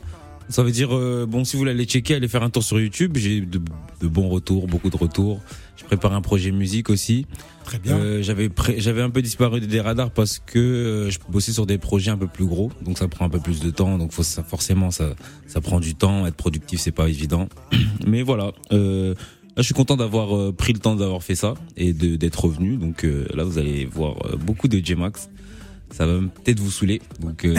Ça 0.50 0.64
veut 0.64 0.72
dire, 0.72 0.96
euh, 0.96 1.26
bon, 1.28 1.44
si 1.44 1.56
vous 1.56 1.60
voulez 1.60 1.72
aller 1.72 1.86
checker, 1.86 2.16
aller 2.16 2.28
faire 2.28 2.44
un 2.44 2.50
tour 2.50 2.64
sur 2.64 2.80
YouTube. 2.80 3.18
J'ai 3.18 3.42
de, 3.42 3.60
de 4.02 4.08
bons 4.08 4.30
retours, 4.30 4.68
beaucoup 4.68 4.90
de 4.90 4.98
retours. 4.98 5.42
Je 5.76 5.84
prépare 5.84 6.14
un 6.14 6.22
projet 6.22 6.52
musique 6.52 6.90
aussi. 6.90 7.26
Très 7.64 7.80
bien. 7.80 7.98
Euh, 7.98 8.24
j'avais 8.24 8.50
j'avais 8.78 9.02
un 9.02 9.10
peu 9.10 9.22
disparu 9.22 9.60
des 9.60 9.82
radars 9.82 10.12
parce 10.12 10.40
que 10.40 10.58
euh, 10.58 11.10
je 11.10 11.20
bossais 11.30 11.52
sur 11.52 11.66
des 11.66 11.78
projets 11.78 12.12
un 12.12 12.18
peu 12.18 12.28
plus 12.28 12.46
gros, 12.46 12.72
donc 12.82 12.98
ça 12.98 13.10
prend 13.10 13.26
un 13.26 13.30
peu 13.30 13.40
plus 13.40 13.60
de 13.60 13.70
temps. 13.72 13.98
Donc 13.98 14.14
faut, 14.14 14.24
ça, 14.24 14.44
forcément, 14.44 14.90
ça, 14.90 15.16
ça 15.48 15.60
prend 15.60 15.80
du 15.80 15.96
temps. 15.96 16.26
Être 16.26 16.36
productif, 16.36 16.80
c'est 16.80 16.92
pas 16.92 17.10
évident. 17.10 17.50
Mais 18.08 18.22
voilà. 18.22 18.52
Euh, 18.72 19.14
Là, 19.58 19.64
je 19.64 19.66
suis 19.66 19.74
content 19.74 19.98
d'avoir 19.98 20.38
euh, 20.38 20.54
pris 20.56 20.72
le 20.72 20.78
temps 20.78 20.96
d'avoir 20.96 21.24
fait 21.24 21.34
ça 21.34 21.56
et 21.78 21.92
d'être 21.92 22.46
revenu. 22.46 22.78
Donc 22.78 23.04
euh, 23.04 23.26
là, 23.34 23.44
vous 23.44 23.58
allez 23.58 23.86
voir 23.86 24.14
beaucoup 24.38 24.68
de 24.68 24.78
J-Max 24.78 25.32
ça 25.92 26.06
va 26.06 26.20
peut-être 26.20 26.60
vous 26.60 26.70
saouler. 26.70 27.02
Donc, 27.20 27.46
euh... 27.46 27.56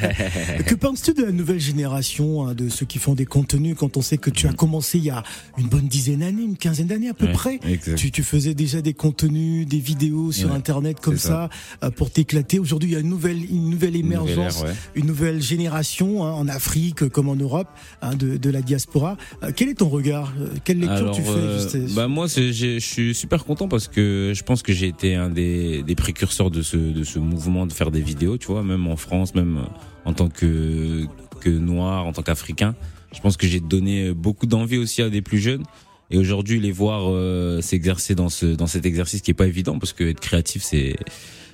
que 0.66 0.74
penses-tu 0.74 1.12
de 1.12 1.22
la 1.22 1.32
nouvelle 1.32 1.60
génération, 1.60 2.46
hein, 2.46 2.54
de 2.54 2.68
ceux 2.68 2.86
qui 2.86 2.98
font 2.98 3.14
des 3.14 3.26
contenus 3.26 3.76
quand 3.78 3.96
on 3.96 4.02
sait 4.02 4.16
que 4.16 4.30
tu 4.30 4.46
as 4.46 4.52
commencé 4.52 4.98
il 4.98 5.04
y 5.04 5.10
a 5.10 5.22
une 5.58 5.68
bonne 5.68 5.86
dizaine 5.86 6.20
d'années, 6.20 6.42
une 6.42 6.56
quinzaine 6.56 6.86
d'années 6.86 7.10
à 7.10 7.14
peu 7.14 7.30
près? 7.30 7.60
tu, 7.96 8.10
tu, 8.10 8.22
faisais 8.22 8.54
déjà 8.54 8.80
des 8.80 8.94
contenus, 8.94 9.66
des 9.66 9.78
vidéos 9.78 10.32
sur 10.32 10.52
Internet 10.52 11.00
comme 11.00 11.18
ça, 11.18 11.50
euh, 11.84 11.90
pour 11.90 12.10
t'éclater. 12.10 12.58
Aujourd'hui, 12.58 12.90
il 12.90 12.92
y 12.94 12.96
a 12.96 13.00
une 13.00 13.10
nouvelle, 13.10 13.44
une 13.50 13.70
nouvelle 13.70 13.96
émergence, 13.96 14.64
une 14.94 15.06
nouvelle, 15.06 15.42
génération 15.42 16.24
hein, 16.24 16.32
en 16.32 16.48
Afrique 16.48 17.08
comme 17.08 17.28
en 17.28 17.36
Europe 17.36 17.68
hein, 18.02 18.14
de, 18.16 18.36
de, 18.36 18.50
la 18.50 18.62
diaspora. 18.62 19.16
Euh, 19.42 19.52
quel 19.54 19.68
est 19.68 19.74
ton 19.74 19.88
regard? 19.88 20.32
Quelle 20.64 20.80
lecture 20.80 21.12
tu 21.12 21.22
fais 21.22 21.94
bah 21.94 22.08
Moi, 22.08 22.26
je 22.28 22.78
suis 22.78 23.14
super 23.14 23.44
content 23.44 23.68
parce 23.68 23.88
que 23.88 24.32
je 24.34 24.42
pense 24.42 24.62
que 24.62 24.72
j'ai 24.72 24.88
été 24.88 25.14
un 25.14 25.28
des, 25.28 25.82
des 25.82 25.94
précurseurs 25.94 26.50
de 26.50 26.62
ce, 26.62 26.76
de 26.76 27.04
ce 27.04 27.18
mouvement 27.18 27.57
de 27.66 27.72
faire 27.72 27.90
des 27.90 28.00
vidéos, 28.00 28.38
tu 28.38 28.46
vois, 28.46 28.62
même 28.62 28.86
en 28.86 28.96
France, 28.96 29.34
même 29.34 29.64
en 30.04 30.12
tant 30.12 30.28
que, 30.28 31.06
que 31.40 31.50
noir, 31.50 32.06
en 32.06 32.12
tant 32.12 32.22
qu'africain. 32.22 32.74
Je 33.14 33.20
pense 33.20 33.36
que 33.36 33.46
j'ai 33.46 33.60
donné 33.60 34.12
beaucoup 34.12 34.46
d'envie 34.46 34.78
aussi 34.78 35.02
à 35.02 35.10
des 35.10 35.22
plus 35.22 35.38
jeunes. 35.38 35.64
Et 36.10 36.16
aujourd'hui, 36.16 36.58
les 36.58 36.72
voir 36.72 37.10
euh, 37.10 37.60
s'exercer 37.60 38.14
dans 38.14 38.28
ce 38.28 38.46
dans 38.46 38.66
cet 38.66 38.86
exercice 38.86 39.20
qui 39.20 39.30
est 39.30 39.34
pas 39.34 39.46
évident 39.46 39.78
parce 39.78 39.92
que 39.92 40.04
être 40.04 40.20
créatif, 40.20 40.62
c'est 40.62 40.96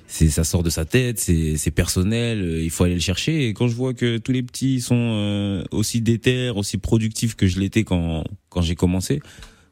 ça 0.07 0.43
sort 0.43 0.63
de 0.63 0.69
sa 0.69 0.85
tête, 0.85 1.19
c'est 1.19 1.71
personnel, 1.71 2.41
euh, 2.41 2.63
il 2.63 2.69
faut 2.69 2.85
aller 2.85 2.93
le 2.93 3.01
chercher. 3.01 3.47
Et 3.47 3.53
quand 3.53 3.67
je 3.67 3.75
vois 3.75 3.93
que 3.93 4.17
tous 4.17 4.31
les 4.31 4.43
petits 4.43 4.79
sont 4.79 4.95
euh, 4.95 5.63
aussi 5.71 5.99
déter, 5.99 6.51
aussi 6.51 6.77
productifs 6.77 7.35
que 7.35 7.47
je 7.47 7.59
l'étais 7.59 7.83
quand 7.83 8.23
quand 8.49 8.61
j'ai 8.61 8.75
commencé, 8.75 9.19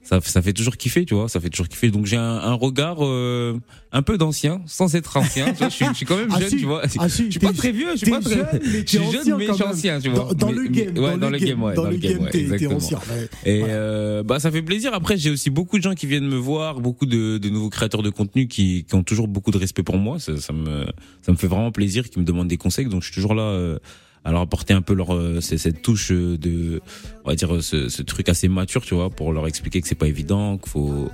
ça, 0.04 0.20
ça 0.22 0.42
fait 0.42 0.52
toujours 0.52 0.76
kiffer, 0.76 1.06
tu 1.06 1.14
vois, 1.14 1.30
ça 1.30 1.40
fait 1.40 1.50
toujours 1.50 1.70
kiffer. 1.70 1.90
Donc 1.90 2.06
j'ai 2.06 2.18
un, 2.18 2.22
un, 2.22 2.54
regard 2.54 2.98
euh, 3.00 3.58
un 3.94 4.02
peu 4.02 4.18
d'ancien, 4.18 4.62
sans 4.66 4.96
être 4.96 5.16
ancien. 5.16 5.46
tu 5.54 5.60
vois, 5.60 5.70
je, 5.70 5.76
suis, 5.76 5.86
je 5.86 5.94
suis 5.94 6.06
quand 6.06 6.18
même 6.18 6.30
ah 6.32 6.42
jeune, 6.42 6.50
tu 6.50 6.66
vois. 6.66 6.82
Ah 7.00 7.08
je 7.08 7.30
suis 7.30 7.40
pas 7.40 7.54
très 7.54 7.72
vieux, 7.72 7.92
je 7.94 7.98
suis 7.98 8.12
pas 8.12 8.20
très. 8.20 8.36
Jeune, 8.36 8.60
je 8.64 8.98
suis 8.98 9.12
jeune, 9.12 9.38
mais 9.38 9.48
je 9.48 9.54
suis 9.54 9.64
ancien, 9.64 10.00
tu 10.02 10.10
vois. 10.10 10.34
Dans, 10.34 10.48
dans 10.48 10.52
le 10.52 10.68
game, 10.68 10.98
ouais, 10.98 11.18
dans, 11.18 11.30
le 11.30 11.38
game, 11.38 11.64
ouais, 11.64 11.74
dans, 11.74 11.90
le 11.90 11.96
game, 11.96 12.22
ouais, 12.22 12.36
exactement. 12.36 12.76
ancien. 12.76 13.00
Et 13.46 13.64
euh, 13.64 14.24
bah 14.24 14.40
ça 14.40 14.52
fait 14.52 14.62
plaisir. 14.62 14.94
Après, 14.94 15.18
j'ai 15.18 15.30
aussi 15.30 15.50
beaucoup 15.50 15.78
de 15.78 15.84
gens 15.84 15.94
qui 15.94 16.06
viennent 16.06 16.28
me 16.28 16.38
voir, 16.38 16.82
beaucoup 16.82 17.06
de, 17.06 17.38
de 17.38 17.50
nouveaux 17.50 17.70
créateurs 17.70 18.04
de 18.04 18.10
contenu 18.10 18.48
qui, 18.48 18.84
qui 18.84 18.96
ont 18.96 19.04
toujours 19.04 19.30
beaucoup 19.30 19.52
de 19.52 19.58
respect 19.58 19.84
pour 19.84 19.98
moi. 19.98 20.20
Ça, 20.20 20.36
ça 20.38 20.52
me 20.52 20.86
ça 21.22 21.32
me 21.32 21.38
fait 21.38 21.48
vraiment 21.48 21.72
plaisir, 21.72 22.10
qui 22.10 22.20
me 22.20 22.26
demandent 22.26 22.50
des 22.50 22.58
conseils. 22.58 22.88
Donc 22.88 23.04
je 23.04 23.08
suis 23.08 23.16
toujours 23.16 23.36
là. 23.36 23.44
Euh, 23.44 23.80
alors 24.26 24.42
apporter 24.42 24.74
un 24.74 24.82
peu 24.82 24.94
leur 24.94 25.14
euh, 25.14 25.42
cette 25.42 25.82
touche 25.82 26.12
de 26.12 26.82
on 27.26 27.30
va 27.30 27.36
dire 27.36 27.64
ce, 27.64 27.90
ce, 27.90 28.02
truc 28.02 28.30
assez 28.30 28.48
mature 28.48 28.84
tu 28.84 28.96
vois 28.96 29.10
pour 29.10 29.34
leur 29.34 29.48
expliquer 29.48 29.82
que 29.82 29.88
c'est 29.88 29.96
pas 29.96 30.08
évident 30.08 30.58
qu'il 30.58 30.70
faut 30.70 31.10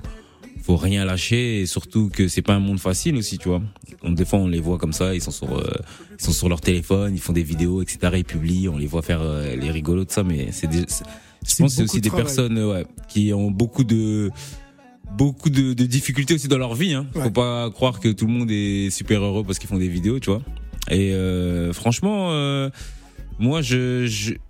faut 0.62 0.78
rien 0.78 1.06
lâcher 1.06 1.62
et 1.62 1.66
surtout 1.66 2.10
que 2.10 2.28
c'est 2.28 2.42
pas 2.42 2.54
un 2.54 2.60
monde 2.60 2.80
facile 2.80 3.16
aussi 3.16 3.38
tu 3.38 3.50
vois 3.50 3.62
donc 4.04 4.16
des 4.16 4.26
fois 4.26 4.40
on 4.40 4.48
les 4.48 4.60
voit 4.60 4.78
comme 4.78 4.94
ça 4.94 5.16
ils 5.16 5.22
sont 5.22 5.32
sur 5.32 5.58
euh, 5.58 5.72
ils 6.20 6.24
sont 6.24 6.32
sur 6.32 6.50
leur 6.50 6.62
téléphone 6.62 7.16
ils 7.16 7.22
font 7.22 7.34
des 7.34 7.44
vidéos 7.44 7.82
etc 7.82 7.98
ils 8.18 8.26
publient 8.26 8.70
on 8.70 8.78
les 8.78 8.88
voit 8.88 9.02
faire 9.02 9.22
euh, 9.22 9.56
les 9.56 9.72
rigolos 9.72 10.06
de 10.06 10.12
ça 10.12 10.24
mais 10.24 10.52
c'est 10.52 10.70
je 10.72 11.56
pense 11.56 11.74
c'est 11.74 11.84
aussi 11.84 12.02
des 12.02 12.10
personnes 12.10 12.62
ouais, 12.64 12.86
qui 13.08 13.34
ont 13.34 13.50
beaucoup 13.50 13.84
de 13.84 14.30
beaucoup 15.18 15.50
de, 15.50 15.74
difficultés 15.74 16.36
aussi 16.36 16.48
dans 16.48 16.58
leur 16.58 16.76
vie. 16.76 16.94
Hein. 16.94 17.08
Faut 17.14 17.32
pas 17.32 17.70
croire 17.72 18.00
que 18.00 18.10
tout 18.10 18.26
le 18.26 18.32
monde 18.32 18.52
est 18.52 18.90
super 18.90 19.24
heureux 19.24 19.44
parce 19.44 19.60
qu'ils 19.60 19.70
font 19.70 19.78
des 19.78 19.88
vidéos, 19.88 20.20
tu 20.20 20.30
vois. 20.30 20.42
Et 20.90 21.14
euh, 21.14 21.74
franchement, 21.74 22.30
euh, 22.32 22.70
moi, 23.40 23.62
je, 23.62 24.06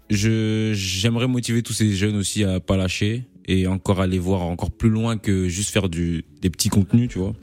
je, 0.09 0.73
j'aimerais 0.73 1.27
motiver 1.27 1.61
tous 1.61 1.73
ces 1.73 1.93
jeunes 1.93 2.15
aussi 2.15 2.43
à 2.43 2.59
pas 2.59 2.75
lâcher 2.75 3.23
et 3.45 3.67
encore 3.67 4.01
aller 4.01 4.19
voir 4.19 4.41
encore 4.41 4.71
plus 4.71 4.89
loin 4.89 5.17
que 5.17 5.47
juste 5.47 5.69
faire 5.69 5.89
du, 5.89 6.25
des 6.41 6.49
petits 6.49 6.69
contenus, 6.69 7.09
tu 7.09 7.19
vois 7.19 7.33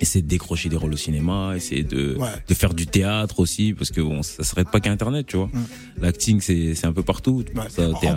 essayer 0.00 0.22
de 0.22 0.28
décrocher 0.28 0.68
des 0.68 0.76
rôles 0.76 0.92
au 0.92 0.96
cinéma, 0.96 1.54
essayer 1.56 1.82
de, 1.82 2.16
de 2.48 2.54
faire 2.54 2.74
du 2.74 2.86
théâtre 2.86 3.40
aussi, 3.40 3.74
parce 3.74 3.90
que 3.90 4.00
bon, 4.00 4.22
ça 4.22 4.44
serait 4.44 4.64
pas 4.64 4.80
qu'Internet, 4.80 5.26
tu 5.26 5.36
vois. 5.36 5.50
L'acting, 6.00 6.40
c'est, 6.40 6.74
c'est 6.74 6.86
un 6.86 6.92
peu 6.92 7.02
partout. 7.02 7.44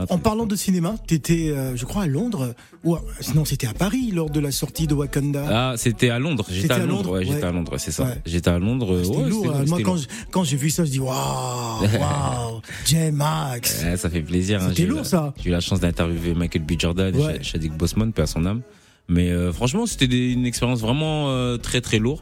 en, 0.09 0.17
parlant 0.17 0.45
de 0.45 0.55
cinéma, 0.55 0.95
t'étais, 1.07 1.49
euh, 1.49 1.75
je 1.75 1.85
crois, 1.85 2.03
à 2.03 2.07
Londres, 2.07 2.53
ou 2.83 2.97
sinon 3.19 3.45
c'était 3.45 3.67
à 3.67 3.73
Paris 3.73 4.11
lors 4.11 4.29
de 4.29 4.39
la 4.39 4.51
sortie 4.51 4.87
de 4.87 4.93
Wakanda. 4.93 5.45
Ah, 5.49 5.73
c'était 5.77 6.09
à 6.09 6.19
Londres. 6.19 6.45
J'étais 6.49 6.73
à, 6.73 6.85
Londres, 6.85 7.11
ouais, 7.11 7.25
j'étais 7.25 7.43
à 7.43 7.51
Londres, 7.51 7.75
c'est 7.77 7.91
ça. 7.91 8.15
J'étais 8.25 8.49
à 8.49 8.59
Londres. 8.59 9.01
C'était 9.03 9.29
lourd. 9.29 9.55
Hein. 9.55 9.65
Moi, 9.67 9.79
quand, 9.83 9.97
quand 10.31 10.43
j'ai 10.43 10.57
vu 10.57 10.69
ça, 10.69 10.85
je 10.85 10.91
dis 10.91 10.99
waouh, 10.99 11.81
waouh, 11.81 12.61
J-Max. 12.85 13.85
ça 13.97 14.09
fait 14.09 14.21
plaisir. 14.21 14.61
Hein. 14.61 14.69
C'était 14.69 14.85
lourd, 14.85 15.05
ça. 15.05 15.33
J'ai 15.41 15.49
eu 15.49 15.51
la 15.51 15.59
chance 15.59 15.79
d'interviewer 15.79 16.33
Michael 16.33 16.63
B. 16.63 16.73
Jordan 16.77 17.13
et 17.15 17.43
Chadwick 17.43 17.73
Boseman, 17.73 18.11
père 18.13 18.27
son 18.27 18.45
âme. 18.45 18.61
Mais 19.09 19.31
euh, 19.31 19.51
franchement, 19.51 19.87
c'était 19.87 20.31
une 20.31 20.45
expérience 20.45 20.81
vraiment 20.81 21.31
euh, 21.31 21.57
très 21.57 21.81
très 21.81 21.97
lourde. 21.99 22.21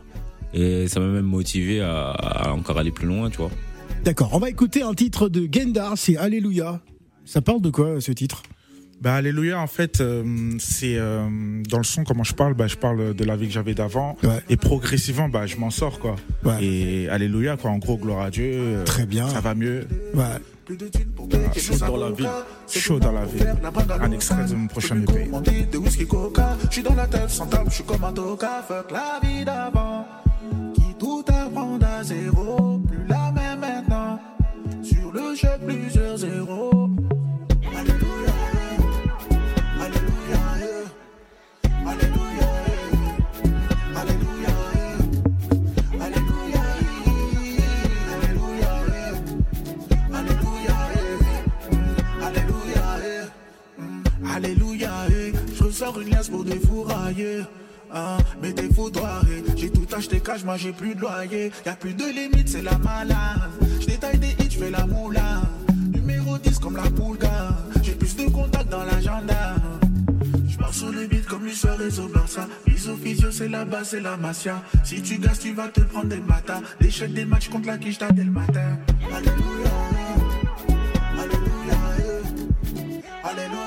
Et 0.53 0.88
ça 0.88 1.01
m'a 1.01 1.08
même 1.08 1.25
motivé 1.25 1.82
à, 1.82 2.53
encore 2.53 2.77
aller 2.77 2.91
plus 2.91 3.06
loin, 3.06 3.29
tu 3.29 3.38
vois. 3.38 3.51
D'accord, 4.03 4.29
on 4.34 4.39
va 4.39 4.50
écouter 4.50 4.82
un 4.82 4.94
titre 4.94 5.27
de 5.27 5.48
Gendar, 5.51 5.98
c'est 5.98 6.15
Alléluia. 6.15 6.82
Ça 7.25 7.41
parle 7.41 7.62
de 7.62 7.70
quoi 7.70 8.00
ce 8.00 8.13
titre? 8.13 8.44
Bah 9.01 9.15
Alléluia 9.15 9.59
en 9.59 9.67
fait 9.67 10.01
euh, 10.01 10.23
c'est 10.59 10.97
dans 10.97 11.77
le 11.77 11.83
son 11.83 12.03
comment 12.03 12.23
je 12.23 12.33
parle 12.33 12.53
bah 12.53 12.67
je 12.67 12.75
parle 12.75 13.13
de 13.13 13.23
la 13.23 13.35
vie 13.35 13.47
que 13.47 13.53
j'avais 13.53 13.73
d'avant 13.73 14.17
et 14.49 14.57
progressivement 14.57 15.29
bah 15.29 15.45
je 15.45 15.57
m'en 15.57 15.69
sors 15.69 15.99
quoi 15.99 16.15
et 16.61 17.07
Alléluia 17.09 17.57
quoi 17.57 17.71
en 17.71 17.77
gros 17.77 17.97
gloire 17.97 18.21
à 18.21 18.29
Dieu 18.31 18.83
très 18.85 19.05
bien 19.05 19.27
ça 19.29 19.41
va 19.41 19.55
mieux 19.55 19.87
ouais 20.13 20.23
Chaud 21.55 21.77
dans 21.79 21.97
la 21.97 22.11
ville. 22.11 22.29
Chaud 22.67 22.99
dans 22.99 23.11
la 23.11 23.25
ville. 23.25 23.55
Un 24.01 24.11
extrait 24.11 24.45
de 24.45 24.55
mon 24.55 24.67
prochain 24.67 25.01
EP. 25.01 25.29
Je 25.83 26.71
suis 26.71 26.83
dans 26.83 26.95
la 26.95 27.07
tête 27.07 27.29
sans 27.29 27.45
table, 27.45 27.69
je 27.69 27.75
suis 27.75 27.83
comme 27.85 28.03
un 28.03 28.11
toca. 28.11 28.63
Fuck 28.67 28.91
la 28.91 29.19
vie 29.23 29.45
d'avant. 29.45 30.05
Qui 30.73 30.93
tout 30.99 31.23
apprend 31.27 31.79
à 31.79 32.03
zéro. 32.03 32.79
Plus 32.79 33.07
la 33.07 33.31
même 33.31 33.59
maintenant. 33.59 34.19
Sur 34.83 35.11
le 35.13 35.35
jeu, 35.35 35.47
plusieurs 35.65 36.17
zéros. 36.17 36.76
Une 55.96 56.10
liasse 56.10 56.29
pour 56.29 56.44
défourailler. 56.44 57.41
Ah, 57.94 58.17
mais 58.41 58.51
t'es 58.51 58.72
foudroyé, 58.74 59.44
j'ai 59.56 59.70
tout 59.70 59.88
acheté 59.96 60.20
cash, 60.20 60.44
moi 60.44 60.58
j'ai 60.58 60.74
plus 60.74 60.94
de 60.94 61.01
loyer. 61.01 61.51
Y'a 61.65 61.74
plus 61.74 61.94
de 61.94 62.03
limite, 62.03 62.50
c'est 62.50 62.62
la 62.62 62.77
malade. 62.77 63.50
J'détaille 63.79 64.17
des 64.17 64.32
hits, 64.39 64.50
j'fais 64.50 64.70
la 64.70 64.86
moula. 64.86 65.41
Numéro 65.94 66.38
10 66.38 66.60
comme 66.60 66.75
la 66.75 66.89
poulga. 66.89 67.56
J'ai 67.82 67.94
plus 67.94 68.15
de 68.15 68.29
contacts 68.29 68.70
dans 68.70 68.84
l'agenda. 68.84 69.56
J'pars 70.50 70.74
sur 70.74 70.91
le 70.91 71.08
beat 71.08 71.25
comme 71.25 71.46
l'histoire 71.46 71.82
et 71.82 71.89
Barça. 72.13 72.48
Bisous 72.65 72.98
physio, 72.98 73.32
c'est 73.32 73.48
la 73.48 73.63
base, 73.63 73.89
c'est 73.89 74.01
la 74.01 74.17
massia. 74.17 74.62
Si 74.84 75.01
tu 75.01 75.17
gasses, 75.17 75.39
tu 75.39 75.54
vas 75.54 75.69
te 75.69 75.82
prendre 75.82 76.08
des 76.08 76.19
matins. 76.19 76.62
L'échec 76.82 77.13
des 77.13 77.26
matchs 77.26 77.50
contre 77.50 77.67
la 77.67 77.78
quiche 77.78 78.00
dès 78.00 78.23
le 78.23 78.32
matin. 78.32 78.78
Alléluia. 79.13 79.71
Alléluia. 81.17 81.78
Alléluia. 83.23 83.66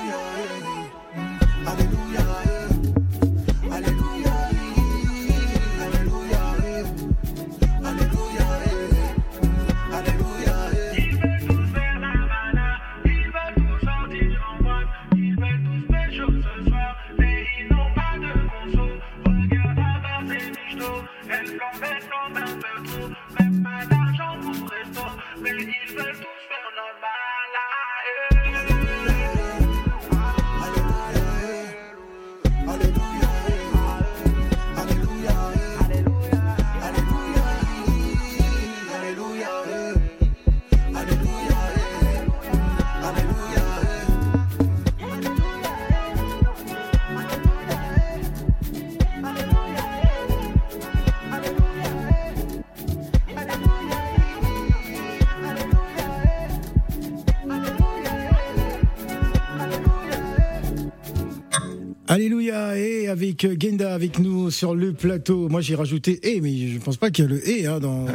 Alléluia 62.10 62.76
et 62.76 63.06
avec 63.06 63.46
Genda 63.60 63.94
avec 63.94 64.18
nous 64.18 64.50
sur 64.50 64.74
le 64.74 64.92
plateau. 64.92 65.48
Moi 65.48 65.60
j'ai 65.60 65.76
rajouté 65.76 66.18
et 66.28 66.40
mais 66.40 66.66
je 66.66 66.78
pense 66.80 66.96
pas 66.96 67.12
qu'il 67.12 67.24
y 67.24 67.28
a 67.28 67.30
le 67.30 67.48
et 67.48 67.66
hein, 67.68 67.78
dans 67.78 68.06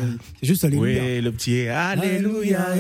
c'est 0.41 0.47
juste 0.47 0.65
Alléluia. 0.65 1.01
Oui, 1.01 1.21
le 1.21 1.31
petit 1.31 1.53
et 1.53 1.69
Alléluia. 1.69 2.75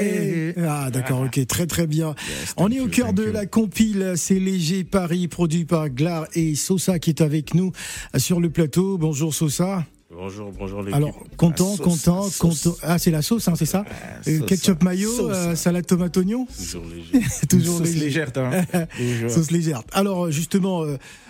Ah 0.67 0.89
d'accord, 0.91 1.21
OK, 1.21 1.39
très 1.47 1.67
très 1.67 1.87
bien. 1.87 2.15
On 2.57 2.69
est 2.69 2.81
au 2.81 2.87
cœur 2.87 3.13
de 3.13 3.23
la 3.23 3.45
compile, 3.45 4.15
c'est 4.17 4.39
Léger 4.39 4.83
Paris 4.83 5.29
produit 5.29 5.63
par 5.63 5.89
Glar 5.89 6.27
et 6.33 6.53
Sosa 6.53 6.99
qui 6.99 7.11
est 7.11 7.21
avec 7.21 7.53
nous 7.53 7.71
sur 8.17 8.41
le 8.41 8.49
plateau. 8.49 8.97
Bonjour 8.97 9.33
Sosa. 9.33 9.85
Bonjour, 10.17 10.51
bonjour 10.57 10.81
les 10.81 10.93
Alors, 10.93 11.13
content, 11.35 11.75
content, 11.75 12.25
content. 12.39 12.75
Ah, 12.83 12.97
c'est 12.97 13.11
la 13.11 13.21
sauce, 13.21 13.49
hein, 13.49 13.53
c'est 13.57 13.65
ça 13.65 13.83
euh, 14.27 14.39
Ketchup 14.41 14.81
mayo, 14.81 15.29
euh, 15.29 15.55
salade 15.55 15.85
tomate 15.85 16.15
oignon 16.15 16.47
Toujours 16.57 16.85
léger. 16.85 17.27
Toujours 17.49 17.77
sauce 17.79 17.95
légère, 17.95 18.31
hein. 18.37 18.87
sauce 19.29 19.51
légère. 19.51 19.83
Alors, 19.91 20.31
justement, 20.31 20.85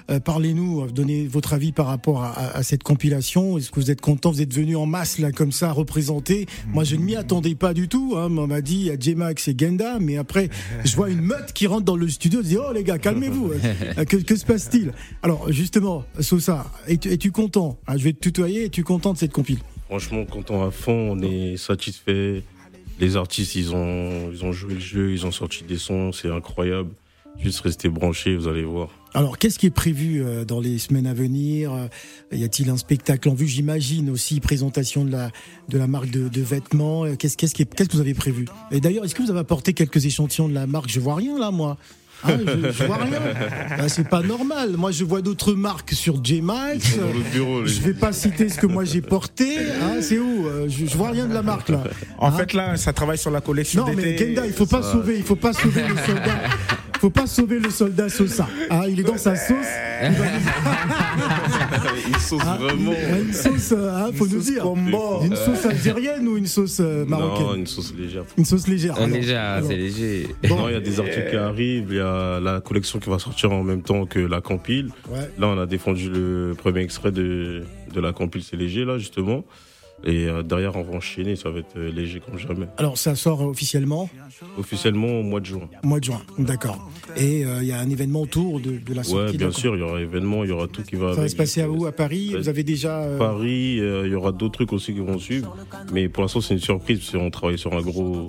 euh, 0.09 0.15
euh, 0.15 0.19
parlez-nous, 0.19 0.87
donnez 0.91 1.27
votre 1.27 1.53
avis 1.53 1.71
par 1.71 1.87
rapport 1.87 2.23
à, 2.23 2.55
à 2.55 2.63
cette 2.63 2.83
compilation. 2.83 3.57
Est-ce 3.57 3.71
que 3.71 3.79
vous 3.79 3.91
êtes 3.91 4.01
content 4.01 4.31
Vous 4.31 4.41
êtes 4.41 4.53
venu 4.53 4.75
en 4.75 4.85
masse, 4.85 5.19
là, 5.19 5.31
comme 5.31 5.51
ça, 5.51 5.71
représenter? 5.71 6.45
Moi, 6.73 6.83
je 6.83 6.95
ne 6.95 7.01
m'y 7.01 7.15
attendais 7.15 7.55
pas 7.55 7.73
du 7.73 7.87
tout. 7.87 8.15
Hein. 8.17 8.27
On 8.37 8.47
m'a 8.47 8.61
dit, 8.61 8.75
il 8.75 8.85
y 8.85 8.91
a 8.91 8.99
J-Max 8.99 9.47
et 9.47 9.55
Genda, 9.57 9.99
mais 9.99 10.17
après, 10.17 10.49
je 10.83 10.95
vois 10.95 11.09
une 11.09 11.21
meute 11.21 11.53
qui 11.53 11.67
rentre 11.67 11.85
dans 11.85 11.95
le 11.95 12.07
studio. 12.07 12.41
Je 12.41 12.47
dis, 12.47 12.57
oh 12.57 12.71
les 12.73 12.83
gars, 12.83 12.97
calmez-vous. 12.97 13.51
que, 14.07 14.17
que 14.17 14.35
se 14.35 14.45
passe-t-il? 14.45 14.93
Alors, 15.23 15.51
justement, 15.51 16.05
Sosa, 16.19 16.65
es-tu 16.87 17.31
content? 17.31 17.77
Ah, 17.87 17.97
Je 17.97 18.03
vais 18.03 18.13
te 18.13 18.19
tutoyer 18.19 18.69
tu 18.69 18.83
content 18.83 19.13
de 19.13 19.17
cette 19.17 19.31
compile? 19.31 19.59
Franchement, 19.87 20.25
content 20.25 20.65
à 20.65 20.71
fond, 20.71 21.11
on 21.11 21.21
est 21.21 21.57
satisfait. 21.57 22.43
Les 22.99 23.15
artistes, 23.17 23.55
ils 23.55 23.75
ont, 23.75 24.31
ils 24.31 24.43
ont 24.45 24.51
joué 24.51 24.75
le 24.75 24.79
jeu, 24.79 25.11
ils 25.11 25.25
ont 25.25 25.31
sorti 25.31 25.63
des 25.63 25.77
sons, 25.77 26.11
c'est 26.11 26.29
incroyable. 26.31 26.89
Juste 27.39 27.59
rester 27.61 27.89
branché, 27.89 28.35
vous 28.35 28.47
allez 28.47 28.63
voir. 28.63 28.89
Alors, 29.13 29.37
qu'est-ce 29.37 29.59
qui 29.59 29.67
est 29.67 29.71
prévu 29.71 30.23
euh, 30.23 30.45
dans 30.45 30.59
les 30.59 30.77
semaines 30.77 31.07
à 31.07 31.13
venir 31.13 31.71
Y 32.31 32.43
a-t-il 32.43 32.69
un 32.69 32.77
spectacle 32.77 33.29
en 33.29 33.33
vue 33.33 33.47
J'imagine 33.47 34.09
aussi 34.09 34.39
présentation 34.39 35.05
de 35.05 35.11
la 35.11 35.31
de 35.69 35.77
la 35.77 35.87
marque 35.87 36.09
de, 36.09 36.41
vêtements. 36.41 37.05
Qu'est-ce 37.15 37.37
qu'est-ce 37.37 37.53
qu'est-ce 37.55 37.89
que 37.89 37.93
vous 37.93 38.01
avez 38.01 38.13
prévu? 38.13 38.45
Et 38.71 38.79
d'ailleurs, 38.79 39.05
est-ce 39.05 39.15
que 39.15 39.21
vous 39.21 39.29
avez 39.29 39.39
apporté 39.39 39.73
quelques 39.73 40.05
échantillons 40.05 40.49
de 40.49 40.53
la 40.53 40.67
marque? 40.67 40.89
Je 40.89 40.99
vois 40.99 41.15
rien 41.15 41.37
là, 41.37 41.51
moi. 41.51 41.77
Ah, 42.23 42.29
je, 42.37 42.83
vois 42.83 42.97
rien. 42.97 43.19
Ah, 43.77 43.89
c'est 43.89 44.07
pas 44.07 44.21
normal. 44.21 44.75
Moi, 44.77 44.91
je 44.91 45.03
vois 45.03 45.21
d'autres 45.21 45.53
marques 45.53 45.91
sur 45.91 46.23
J-Max. 46.23 46.97
Je 47.33 47.81
vais 47.81 47.93
pas 47.93 48.13
citer 48.13 48.49
ce 48.49 48.57
que 48.57 48.67
moi 48.67 48.85
j'ai 48.85 49.01
porté. 49.01 49.57
Hein, 49.59 50.01
c'est 50.01 50.19
où? 50.19 50.47
Euh, 50.47 50.67
je, 50.69 50.85
vois 50.95 51.11
rien 51.11 51.27
de 51.27 51.33
la 51.33 51.41
marque 51.41 51.69
là. 51.69 51.83
En 52.17 52.27
hein? 52.27 52.31
fait, 52.31 52.53
là, 52.53 52.77
ça 52.77 52.93
travaille 52.93 53.17
sur 53.17 53.31
la 53.31 53.41
collection. 53.41 53.85
Non, 53.85 53.93
mais 53.95 54.15
Kenda, 54.15 54.45
il 54.45 54.53
faut 54.53 54.65
pas 54.65 54.81
sauver, 54.81 55.17
il 55.17 55.23
faut 55.23 55.35
pas 55.35 55.53
sauver 55.53 55.81
les 55.81 56.05
soldats 56.05 56.41
faut 57.05 57.11
pas 57.11 57.27
sauver 57.27 57.59
le 57.59 57.69
soldat 57.69 58.09
Sosa. 58.09 58.47
Ah, 58.67 58.85
il 58.89 58.99
est 58.99 59.03
dans 59.03 59.15
sa 59.15 59.35
sauce. 59.35 59.55
une 62.07 62.19
sauce 62.19 62.41
ah, 62.43 62.57
vraiment. 62.59 62.93
Une 63.21 63.31
sauce, 63.31 63.73
hein, 63.73 64.09
faut 64.15 64.25
nous 64.25 64.39
dire. 64.39 64.65
Une 65.21 65.35
sauce 65.35 65.67
algérienne 65.67 66.27
ou 66.27 66.35
une 66.35 66.47
sauce 66.47 66.79
euh, 66.79 67.05
marocaine 67.05 67.45
Non, 67.45 67.53
une 67.53 67.67
sauce 67.67 67.93
légère. 67.95 68.23
Une 68.39 68.45
sauce 68.45 68.67
légère. 68.67 68.95
légère, 69.05 69.61
c'est 69.63 69.75
léger. 69.75 70.29
Non, 70.49 70.67
il 70.67 70.73
y 70.73 70.77
a 70.77 70.79
des 70.79 70.99
articles 70.99 71.29
qui 71.29 71.35
arrivent. 71.35 71.89
Il 71.91 71.97
y 71.97 71.99
a 71.99 72.39
la 72.39 72.59
collection 72.59 72.97
qui 72.97 73.11
va 73.11 73.19
sortir 73.19 73.51
en 73.51 73.61
même 73.61 73.83
temps 73.83 74.07
que 74.07 74.17
la 74.17 74.41
compile. 74.41 74.89
Là, 75.37 75.47
on 75.47 75.59
a 75.59 75.67
défendu 75.67 76.09
le 76.09 76.53
premier 76.57 76.81
extrait 76.81 77.11
de, 77.11 77.65
de 77.93 78.01
la 78.01 78.13
compile, 78.13 78.41
c'est 78.41 78.57
léger, 78.57 78.83
là, 78.83 78.97
justement. 78.97 79.45
Et 80.03 80.27
euh, 80.27 80.43
derrière, 80.43 80.75
on 80.75 80.84
va 80.84 80.97
enchaîner, 80.97 81.36
ça 81.36 81.49
va 81.49 81.60
être 81.60 81.77
euh, 81.77 81.91
léger 81.91 82.19
comme 82.19 82.38
jamais. 82.38 82.67
Alors, 82.77 82.97
ça 82.97 83.15
sort 83.15 83.41
officiellement 83.41 84.10
Officiellement 84.58 85.08
au 85.19 85.23
mois 85.23 85.39
de 85.39 85.45
juin. 85.45 85.69
Mois 85.84 85.99
de 85.99 86.05
juin, 86.05 86.21
d'accord. 86.38 86.91
Et 87.15 87.45
euh, 87.45 87.60
il 87.62 87.67
y 87.67 87.71
a 87.71 87.79
un 87.79 87.89
événement 87.89 88.21
autour 88.21 88.60
de, 88.60 88.77
de 88.77 88.93
la 88.93 89.03
sortie 89.03 89.31
Oui, 89.31 89.38
bien 89.38 89.51
sûr, 89.51 89.75
il 89.75 89.79
y 89.79 89.81
aura 89.81 89.97
un 89.97 90.01
événement, 90.01 90.43
il 90.43 90.49
y 90.49 90.53
aura 90.53 90.67
tout 90.67 90.84
qui 90.84 90.95
va. 90.95 91.15
Ça 91.15 91.21
va 91.21 91.29
se 91.29 91.36
passer 91.36 91.62
à 91.62 91.69
où 91.69 91.86
À 91.86 91.91
Paris 91.91 92.34
Vous 92.38 92.49
avez 92.49 92.63
déjà. 92.63 93.08
Paris, 93.17 93.77
il 93.77 94.12
y 94.12 94.15
aura 94.15 94.31
d'autres 94.31 94.55
trucs 94.55 94.73
aussi 94.73 94.93
qui 94.93 94.99
vont 94.99 95.17
suivre. 95.17 95.55
Mais 95.93 96.10
pour 96.10 96.23
l'instant, 96.23 96.41
c'est 96.41 96.53
une 96.53 96.60
surprise, 96.60 96.99
parce 96.99 97.12
qu'on 97.12 97.31
travaille 97.31 97.58
sur 97.58 97.73
un 97.73 97.81
gros, 97.81 98.27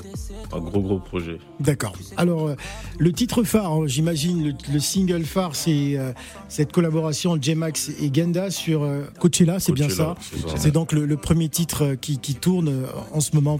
un 0.52 0.60
gros, 0.60 0.80
gros 0.80 0.98
projet. 0.98 1.38
D'accord. 1.60 1.94
Alors, 2.16 2.54
le 2.98 3.12
titre 3.12 3.42
phare, 3.42 3.72
hein, 3.72 3.86
j'imagine, 3.86 4.56
le, 4.72 4.80
single 4.80 5.24
phare, 5.24 5.56
c'est 5.56 5.98
cette 6.48 6.72
collaboration 6.72 7.36
J-Max 7.40 7.90
et 8.00 8.10
Genda 8.12 8.50
sur 8.50 8.88
Coachella, 9.18 9.58
c'est 9.58 9.72
bien 9.72 9.88
ça 9.88 10.14
C'est 10.56 10.70
donc 10.72 10.92
le, 10.92 11.04
le 11.04 11.16
premier 11.16 11.48
titre 11.48 11.55
qui, 11.64 12.18
qui 12.18 12.34
tourne 12.34 12.84
en 13.12 13.20
ce 13.20 13.34
moment 13.34 13.58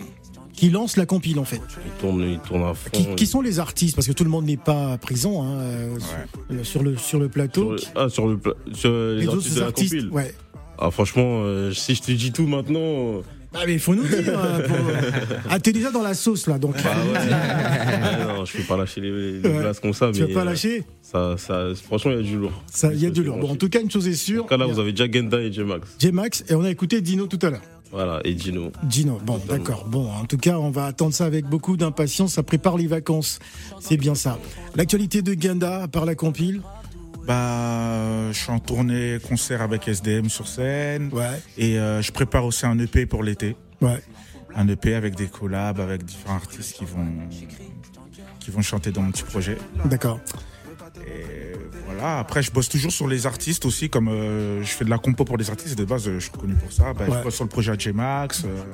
qui 0.57 0.71
lance 0.71 0.97
la 0.97 1.07
compile 1.07 1.39
en 1.39 1.45
fait. 1.45 1.61
Il 1.85 1.93
tourne, 2.01 2.23
il 2.23 2.39
tourne 2.41 2.63
à 2.65 2.75
fond. 2.75 3.15
Qui, 3.15 3.27
sont 3.27 3.43
les 3.43 3.61
artistes 3.61 3.95
Parce 3.95 4.09
que 4.09 4.13
tout 4.13 4.25
le 4.25 4.31
monde 4.31 4.47
n'est 4.47 4.57
pas 4.57 4.95
à 4.95 4.99
prison 4.99 5.43
hein, 5.43 5.59
euh, 5.61 6.65
sur, 6.65 6.83
le, 6.83 6.97
sur 6.97 7.19
le 7.19 7.29
plateau. 7.29 7.77
Sur 7.77 7.91
ah, 7.95 8.09
sur, 8.09 8.27
le, 8.27 8.41
sur 8.73 8.91
les, 8.91 9.29
artistes 9.29 9.55
de 9.55 9.61
la 9.61 9.73
compile 9.73 10.09
ouais. 10.11 10.35
Ah, 10.79 10.91
franchement, 10.91 11.43
euh, 11.43 11.73
si 11.73 11.95
je 11.95 12.03
te 12.03 12.13
dis 12.13 12.33
tout 12.33 12.47
maintenant. 12.47 13.23
Ah 13.55 13.61
mais 13.67 13.75
il 13.75 13.79
faut 13.79 13.95
nous 13.95 14.07
dire. 14.07 14.39
Hein, 14.39 14.61
ah 15.49 15.59
t'es 15.59 15.73
déjà 15.73 15.91
dans 15.91 16.03
la 16.03 16.13
sauce 16.13 16.47
là 16.47 16.59
donc. 16.59 16.75
Ah 16.85 16.89
ouais. 18.23 18.25
non, 18.27 18.45
je 18.45 18.59
peux 18.59 18.65
pas 18.65 18.77
lâcher 18.77 19.01
les, 19.01 19.41
les 19.41 19.41
glaces 19.41 19.81
comme 19.81 19.95
ça. 19.95 20.11
Tu 20.13 20.21
mais 20.21 20.27
vas 20.27 20.41
pas 20.41 20.45
lâcher? 20.45 20.85
ça, 21.01 21.37
ça, 21.39 21.69
Franchement, 21.83 22.13
il 22.13 22.17
y 22.19 22.21
a 22.21 22.23
du 22.23 22.37
lourd. 22.37 22.63
Il 22.93 23.01
y 23.01 23.07
a 23.07 23.11
du 23.11 23.23
lourd. 23.23 23.39
Bon, 23.39 23.51
en 23.53 23.57
tout 23.57 23.71
cas, 23.71 23.81
une 23.81 23.91
chose 23.91 24.07
est 24.09 24.15
sûre. 24.15 24.45
En 24.45 24.47
tout 24.47 24.51
cas, 24.51 24.57
là, 24.59 24.67
vous 24.67 24.79
avez 24.79 24.93
déjà 24.93 25.11
Genda 25.11 25.41
et 25.41 25.51
J-Max. 25.51 25.97
J-Max 25.99 26.45
et 26.49 26.55
on 26.55 26.65
a 26.65 26.71
écouté 26.71 27.01
Dino 27.01 27.27
tout 27.27 27.39
à 27.43 27.51
l'heure. 27.51 27.63
Voilà, 27.93 28.21
et 28.25 28.37
Gino. 28.37 28.73
Gino, 28.89 29.19
bon, 29.25 29.41
d'accord. 29.49 29.87
Bon, 29.87 30.11
en 30.11 30.25
tout 30.25 30.37
cas, 30.37 30.59
on 30.59 30.71
va 30.71 30.87
attendre 30.87 31.15
ça 31.15 31.25
avec 31.25 31.47
beaucoup 31.47 31.77
d'impatience. 31.77 32.35
Ça 32.35 32.43
prépare 32.43 32.77
les 32.77 32.87
vacances. 32.87 33.39
C'est 33.81 33.97
bien 33.97 34.15
ça. 34.15 34.39
L'actualité 34.75 35.23
de 35.23 35.35
Ganda, 35.35 35.83
à 35.83 35.89
part 35.89 36.05
la 36.05 36.15
compile 36.15 36.63
bah, 37.27 38.31
je 38.31 38.39
suis 38.39 38.53
en 38.53 38.61
tournée 38.61 39.19
concert 39.29 39.61
avec 39.61 39.89
SDM 39.89 40.29
sur 40.29 40.47
scène. 40.47 41.11
Ouais. 41.13 41.43
Et 41.59 41.79
euh, 41.79 42.01
je 42.01 42.13
prépare 42.13 42.45
aussi 42.45 42.67
un 42.67 42.79
EP 42.79 43.05
pour 43.07 43.23
l'été. 43.23 43.57
Ouais. 43.81 44.01
Un 44.55 44.69
EP 44.69 44.95
avec 44.95 45.17
des 45.17 45.27
collabs, 45.27 45.81
avec 45.81 46.05
différents 46.05 46.37
artistes 46.37 46.77
qui 46.77 46.85
vont, 46.85 47.07
qui 48.39 48.51
vont 48.51 48.63
chanter 48.63 48.93
dans 48.93 49.03
mon 49.03 49.11
petit 49.11 49.25
projet. 49.25 49.59
D'accord. 49.87 50.21
Et 51.05 51.46
voilà. 51.99 52.19
Après, 52.19 52.43
je 52.43 52.51
bosse 52.51 52.69
toujours 52.69 52.93
sur 52.93 53.09
les 53.09 53.27
artistes 53.27 53.65
aussi, 53.65 53.89
comme 53.89 54.09
euh, 54.09 54.63
je 54.63 54.69
fais 54.69 54.85
de 54.85 54.91
la 54.91 54.99
compo 54.99 55.25
pour 55.25 55.37
les 55.37 55.51
artistes. 55.51 55.79
De 55.79 55.85
base, 55.85 56.05
je 56.05 56.19
suis 56.19 56.31
connu 56.31 56.55
pour 56.55 56.73
ça. 56.73 56.93
Bah, 56.93 57.05
Je 57.07 57.23
bosse 57.23 57.35
sur 57.35 57.45
le 57.45 57.51
projet 57.51 57.73
J-Max. 57.79 58.45
Euh, 58.45 58.65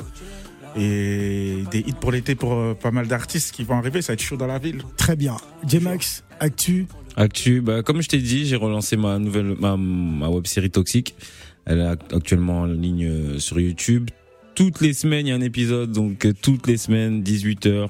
et 0.75 1.65
des 1.71 1.81
hits 1.81 1.95
pour 2.01 2.13
l'été 2.13 2.35
pour 2.35 2.55
euh, 2.55 2.75
pas 2.75 2.91
mal 2.91 3.07
d'artistes 3.07 3.55
qui 3.55 3.63
vont 3.63 3.77
arriver. 3.77 4.01
Ça 4.01 4.13
va 4.13 4.15
être 4.15 4.23
chaud 4.23 4.37
dans 4.37 4.47
la 4.47 4.59
ville. 4.59 4.83
Très 4.97 5.17
bien. 5.17 5.37
J-Max, 5.67 6.25
Actu 6.41 6.87
Actu, 7.15 7.61
bah, 7.61 7.83
comme 7.83 8.01
je 8.01 8.09
t'ai 8.09 8.19
dit, 8.19 8.47
j'ai 8.47 8.57
relancé 8.57 8.97
ma 8.97 9.19
nouvelle 9.19 9.55
ma, 9.61 9.77
ma 9.77 10.29
web 10.29 10.47
série 10.47 10.71
Toxique. 10.71 11.15
Elle 11.67 11.81
est 11.81 12.15
actuellement 12.15 12.61
en 12.61 12.67
ligne 12.67 13.39
sur 13.39 13.61
YouTube. 13.61 14.11
Toutes 14.55 14.81
les 14.81 14.95
semaines, 14.95 15.27
il 15.27 15.31
y 15.31 15.33
a 15.33 15.37
un 15.37 15.43
épisode, 15.43 15.93
donc 15.93 16.27
toutes 16.41 16.67
les 16.67 16.77
semaines, 16.77 17.23
18h, 17.23 17.89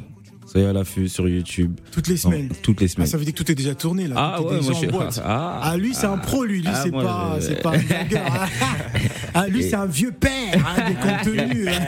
Soyez 0.53 0.67
à 0.67 0.75
l'affût 0.75 1.09
sur 1.09 1.27
YouTube. 1.27 1.81
Toutes 1.93 2.09
les 2.09 2.19
semaines. 2.19 2.51
toutes 2.63 2.83
les 2.83 2.89
semaines. 2.89 3.07
Ah, 3.09 3.11
ça 3.11 3.17
veut 3.17 3.25
dire 3.25 3.33
que 3.33 3.43
tout 3.43 3.51
est 3.51 3.55
déjà 3.55 3.75
tourné 3.75 4.07
là. 4.07 4.17
Ah 4.19 4.43
ouais, 4.43 4.61
moi 4.61 4.73
je 4.75 4.77
suis. 4.77 4.89
Ah, 5.25 5.61
ah, 5.63 5.77
lui 5.79 5.95
c'est 5.95 6.05
un 6.05 6.19
pro, 6.19 6.45
lui, 6.45 6.61
lui 6.61 6.69
ah, 6.69 6.81
c'est 6.83 6.91
pas, 6.91 7.39
c'est 7.41 7.63
pas 7.63 7.71
un 7.71 7.79
hein. 7.79 8.49
ah, 9.35 9.49
lui 9.49 9.63
c'est 9.63 9.77
un 9.77 9.87
vieux 9.87 10.13
père 10.13 10.31
hein, 10.55 10.91
des 10.91 10.95
contenus. 10.95 11.69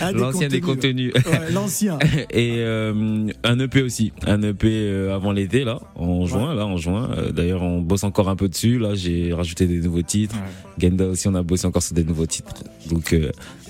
Hein. 0.00 0.12
L'ancien 0.12 0.48
des 0.48 0.60
contenus. 0.60 1.12
L'ancien. 1.52 1.98
Et 2.30 2.58
euh, 2.58 3.26
un 3.42 3.58
EP 3.58 3.82
aussi, 3.82 4.12
un 4.26 4.42
EP 4.42 4.68
euh, 4.68 5.14
avant 5.14 5.32
l'été 5.32 5.64
là, 5.64 5.80
en 5.96 6.26
juin 6.26 6.54
là, 6.54 6.66
en 6.66 6.76
juin. 6.76 7.10
Euh, 7.16 7.32
d'ailleurs, 7.32 7.62
on 7.62 7.80
bosse 7.80 8.04
encore 8.04 8.28
un 8.28 8.36
peu 8.36 8.48
dessus. 8.48 8.78
Là, 8.78 8.94
j'ai 8.94 9.32
rajouté 9.32 9.66
des 9.66 9.80
nouveaux 9.80 10.02
titres. 10.02 10.36
Genda 10.78 11.06
aussi, 11.06 11.26
on 11.26 11.34
a 11.34 11.42
bossé 11.42 11.66
encore 11.66 11.82
sur 11.82 11.94
des 11.94 12.04
nouveaux 12.04 12.26
titres. 12.26 12.54
Donc, 12.88 13.16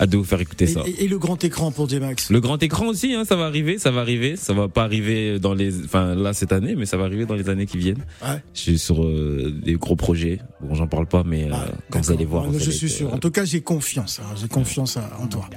hâte 0.01 0.11
de 0.11 0.17
vous 0.17 0.25
faire 0.25 0.41
écouter 0.41 0.67
ça. 0.67 0.83
Et, 0.99 1.09
le 1.09 1.19
grand 1.19 1.43
écran 1.43 1.71
pour 1.73 1.89
J-Max. 1.89 2.31
Le 2.31 2.41
grand 2.41 2.63
écran 2.63 2.87
aussi, 2.89 3.15
ça 3.25 3.37
va 3.37 3.47
arriver 3.47 3.78
ça 3.79 3.91
va 3.91 4.01
arriver. 4.01 4.37
Ça 4.37 4.53
va 4.53 4.69
pas 4.69 4.85
arriver 4.85 5.39
dans 5.39 5.55
les, 5.55 5.85
enfin 5.85 6.15
là 6.15 6.33
cette 6.33 6.53
année, 6.53 6.75
mais 6.77 6.87
ça 6.87 6.97
va 6.97 7.05
arriver 7.05 7.27
dans 7.27 7.35
les 7.35 7.49
années 7.49 7.67
qui 7.67 7.79
viennent. 7.79 8.05
Ouais. 8.23 8.43
Je 8.55 8.61
suis 8.61 8.79
sur 8.79 9.03
euh, 9.03 9.53
des 9.65 9.75
gros 9.75 9.97
projets. 9.97 10.41
Bon, 10.61 10.75
j'en 10.75 10.87
parle 10.87 11.07
pas, 11.07 11.23
mais 11.25 11.45
euh, 11.45 11.55
ah, 11.55 11.67
quand 11.91 12.01
vous 12.01 12.13
allez 12.13 12.25
voir. 12.25 12.53
je 12.53 12.71
suis 12.71 12.91
sûr. 12.91 13.09
Euh, 13.09 13.17
en 13.17 13.19
tout 13.19 13.31
cas, 13.31 13.45
j'ai 13.45 13.61
confiance. 13.61 14.21
Hein. 14.21 14.35
J'ai 14.41 14.49
confiance 14.49 14.99
en 15.21 15.27
toi. 15.27 15.49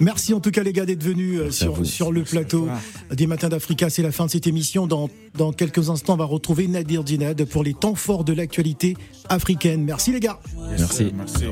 Merci 0.00 0.34
en 0.34 0.40
tout 0.40 0.50
cas 0.50 0.62
les 0.62 0.72
gars 0.72 0.86
d'être 0.86 1.02
venus 1.02 1.50
sur 1.50 1.84
sur 1.86 2.12
le 2.12 2.22
plateau 2.22 2.68
des 3.12 3.26
Matins 3.26 3.48
d'Africa. 3.48 3.90
C'est 3.90 4.02
la 4.02 4.12
fin 4.12 4.26
de 4.26 4.30
cette 4.30 4.46
émission. 4.46 4.86
Dans 4.86 5.08
dans 5.36 5.52
quelques 5.52 5.90
instants, 5.90 6.14
on 6.14 6.18
va 6.18 6.24
retrouver 6.24 6.68
Nadir 6.68 7.04
Dinad 7.04 7.44
pour 7.44 7.62
les 7.62 7.74
temps 7.74 7.94
forts 7.94 8.24
de 8.24 8.32
l'actualité 8.32 8.96
africaine. 9.28 9.84
Merci 9.84 10.12
les 10.12 10.20
gars. 10.20 10.40
Merci. 10.78 11.12
Merci. 11.16 11.44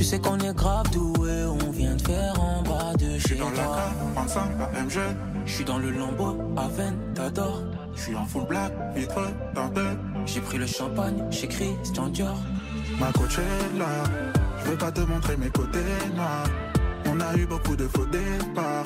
Tu 0.00 0.04
sais 0.04 0.18
qu'on 0.18 0.38
est 0.38 0.54
grave 0.54 0.90
doué, 0.92 1.44
on 1.44 1.70
vient 1.72 1.94
de 1.94 2.00
faire 2.00 2.40
en 2.40 2.62
de 3.22 3.28
chez 3.28 3.36
toi. 3.36 3.50
dans 3.50 3.56
la 3.56 4.66
la 4.66 4.72
même 4.72 4.90
jeune. 4.90 5.16
Je 5.46 5.52
suis 5.52 5.64
dans 5.64 5.78
le 5.78 5.90
lambeau, 5.90 6.36
t'adores. 7.14 7.62
Je 7.94 8.02
suis 8.02 8.14
en 8.14 8.24
full 8.24 8.46
black, 8.46 8.72
vitre, 8.94 9.20
dentelle. 9.54 9.98
J'ai 10.26 10.40
pris 10.40 10.58
le 10.58 10.66
champagne, 10.66 11.24
j'écris 11.30 11.74
Christian 11.82 12.08
Dior. 12.08 12.36
Ma 12.98 13.10
coach 13.12 13.38
est 13.38 13.78
là, 13.78 14.04
je 14.62 14.70
veux 14.70 14.76
pas 14.76 14.92
te 14.92 15.00
montrer 15.00 15.36
mes 15.36 15.50
côtés 15.50 15.78
noirs. 16.14 16.46
On 17.06 17.18
a 17.20 17.34
eu 17.36 17.46
beaucoup 17.46 17.76
de 17.76 17.88
faux 17.88 18.06
départs. 18.06 18.84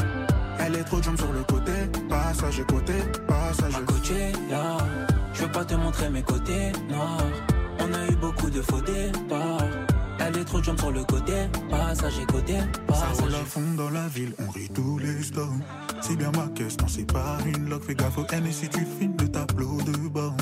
Elle 0.60 0.76
est 0.76 0.84
trop 0.84 1.02
jump 1.02 1.18
sur 1.18 1.32
le 1.32 1.42
côté, 1.42 1.72
passage 2.08 2.62
côté, 2.68 2.94
passage. 3.26 3.72
Ma 3.72 3.80
coach 3.80 4.10
est 4.10 4.32
là, 4.50 4.78
je 5.34 5.42
veux 5.42 5.50
pas 5.50 5.64
te 5.64 5.74
montrer 5.74 6.08
mes 6.08 6.22
côtés 6.22 6.72
noirs. 6.88 7.26
On 7.80 7.92
a 7.92 8.06
eu 8.10 8.16
beaucoup 8.16 8.50
de 8.50 8.62
faux 8.62 8.80
départs. 8.80 9.93
Elle 10.20 10.38
est 10.38 10.44
trop 10.44 10.62
jump 10.62 10.78
sur 10.78 10.90
le 10.90 11.04
côté, 11.04 11.32
passager 11.70 12.24
côté, 12.26 12.54
passager. 12.86 13.14
Ça 13.14 13.22
roule 13.22 13.34
à 13.34 13.44
fond 13.44 13.74
dans 13.76 13.90
la 13.90 14.08
ville, 14.08 14.34
on 14.38 14.50
rit 14.50 14.68
tous 14.68 14.98
les 14.98 15.22
slows. 15.22 15.52
C'est 16.00 16.16
bien 16.16 16.30
ma 16.32 16.48
question, 16.48 16.86
c'est 16.88 17.10
pas 17.10 17.38
une 17.46 17.68
loque. 17.68 17.84
Fais 17.84 17.94
gaffe 17.94 18.18
au 18.18 18.26
N 18.32 18.46
et 18.46 18.52
si 18.52 18.68
tu 18.68 18.86
filmes 18.98 19.16
le 19.20 19.28
tableau 19.28 19.80
de 19.82 20.08
bord. 20.08 20.36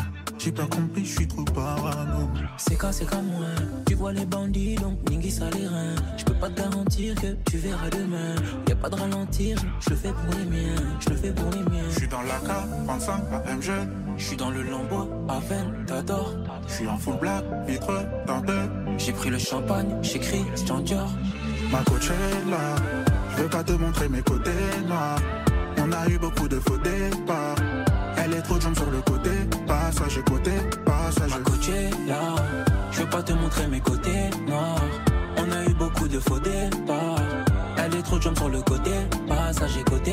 J'ai 0.45 0.51
pas 0.51 0.67
compris, 0.67 1.05
je 1.05 1.19
suis 1.19 1.29
trop 1.29 1.45
parano. 1.45 2.29
C'est 2.57 2.75
quand 2.75 2.91
c'est 2.91 3.05
comme 3.05 3.27
moi. 3.27 3.47
Tu 3.87 3.95
vois 3.95 4.13
les 4.13 4.27
bandits, 4.27 4.75
donc 4.75 4.99
Ningui 5.09 5.31
ça 5.31 5.45
les 5.51 5.69
reins. 5.69 5.95
Je 6.17 6.25
peux 6.25 6.35
pas 6.35 6.49
te 6.49 6.61
garantir 6.61 7.15
que 7.15 7.29
tu 7.49 7.59
verras 7.59 7.89
demain. 7.91 8.35
Y 8.69 8.73
a 8.73 8.75
pas 8.75 8.91
de 8.91 8.97
ralentir, 8.97 9.57
je 9.79 9.91
le 9.91 9.97
fais 9.97 10.09
pour 10.09 10.35
les 10.37 10.45
miens. 10.45 10.83
Je 10.99 11.11
le 11.11 11.17
fais 11.17 11.31
pour 11.31 11.49
les 11.53 11.63
miens. 11.71 11.85
Je 11.91 11.95
suis 11.97 12.09
dans 12.09 12.23
la 12.23 12.41
carte, 12.45 12.69
35, 12.89 13.23
la 13.31 13.39
même 13.39 13.63
jeune. 13.63 13.89
Je 14.17 14.25
suis 14.25 14.37
dans 14.37 14.51
le 14.51 14.63
lambeau, 14.65 15.09
à 15.29 15.41
t'adores. 15.87 16.35
Je 16.67 16.73
suis 16.73 16.89
en 16.89 16.99
full 16.99 17.19
black, 17.21 17.45
vitre, 17.69 18.05
dentelle. 18.27 18.71
J'ai 18.99 19.13
pris 19.13 19.31
le 19.31 19.39
champagne, 19.39 19.97
j'écris 20.03 20.45
Christian 20.47 20.81
Dior. 20.81 21.13
Ma 21.71 21.85
coach 21.85 22.11
est 22.11 22.51
là, 22.51 22.75
je 23.37 23.43
veux 23.45 23.49
pas 23.49 23.63
te 23.63 23.73
montrer 23.75 24.09
mes 24.09 24.23
côtés 24.23 24.51
noirs. 24.89 25.21
On 25.79 25.93
a 25.93 26.09
eu 26.09 26.19
beaucoup 26.19 26.49
de 26.49 26.59
faux 26.59 26.79
départs. 26.79 27.82
Elle 28.25 28.35
est 28.35 28.43
trop 28.43 28.61
jump 28.61 28.77
sur 28.77 28.91
le 28.91 29.01
côté, 29.01 29.31
passage 29.67 30.21
côté, 30.29 30.53
passage. 30.85 31.31
Ma 31.31 31.39
est 31.75 32.09
là, 32.09 32.37
je 32.93 33.01
veux 33.01 33.09
pas 33.09 33.23
te 33.23 33.33
montrer 33.33 33.67
mes 33.67 33.81
côtés 33.81 34.31
noirs. 34.47 34.85
On 35.39 35.51
a 35.51 35.65
eu 35.65 35.75
beaucoup 35.75 36.07
de 36.07 36.21
faux 36.21 36.39
départs. 36.39 37.17
Elle 37.79 37.97
est 37.97 38.03
trop 38.03 38.21
jump 38.21 38.39
sur 38.39 38.49
le 38.49 38.63
côté, 38.63 38.93
passage 39.27 39.83
côté. 39.85 40.13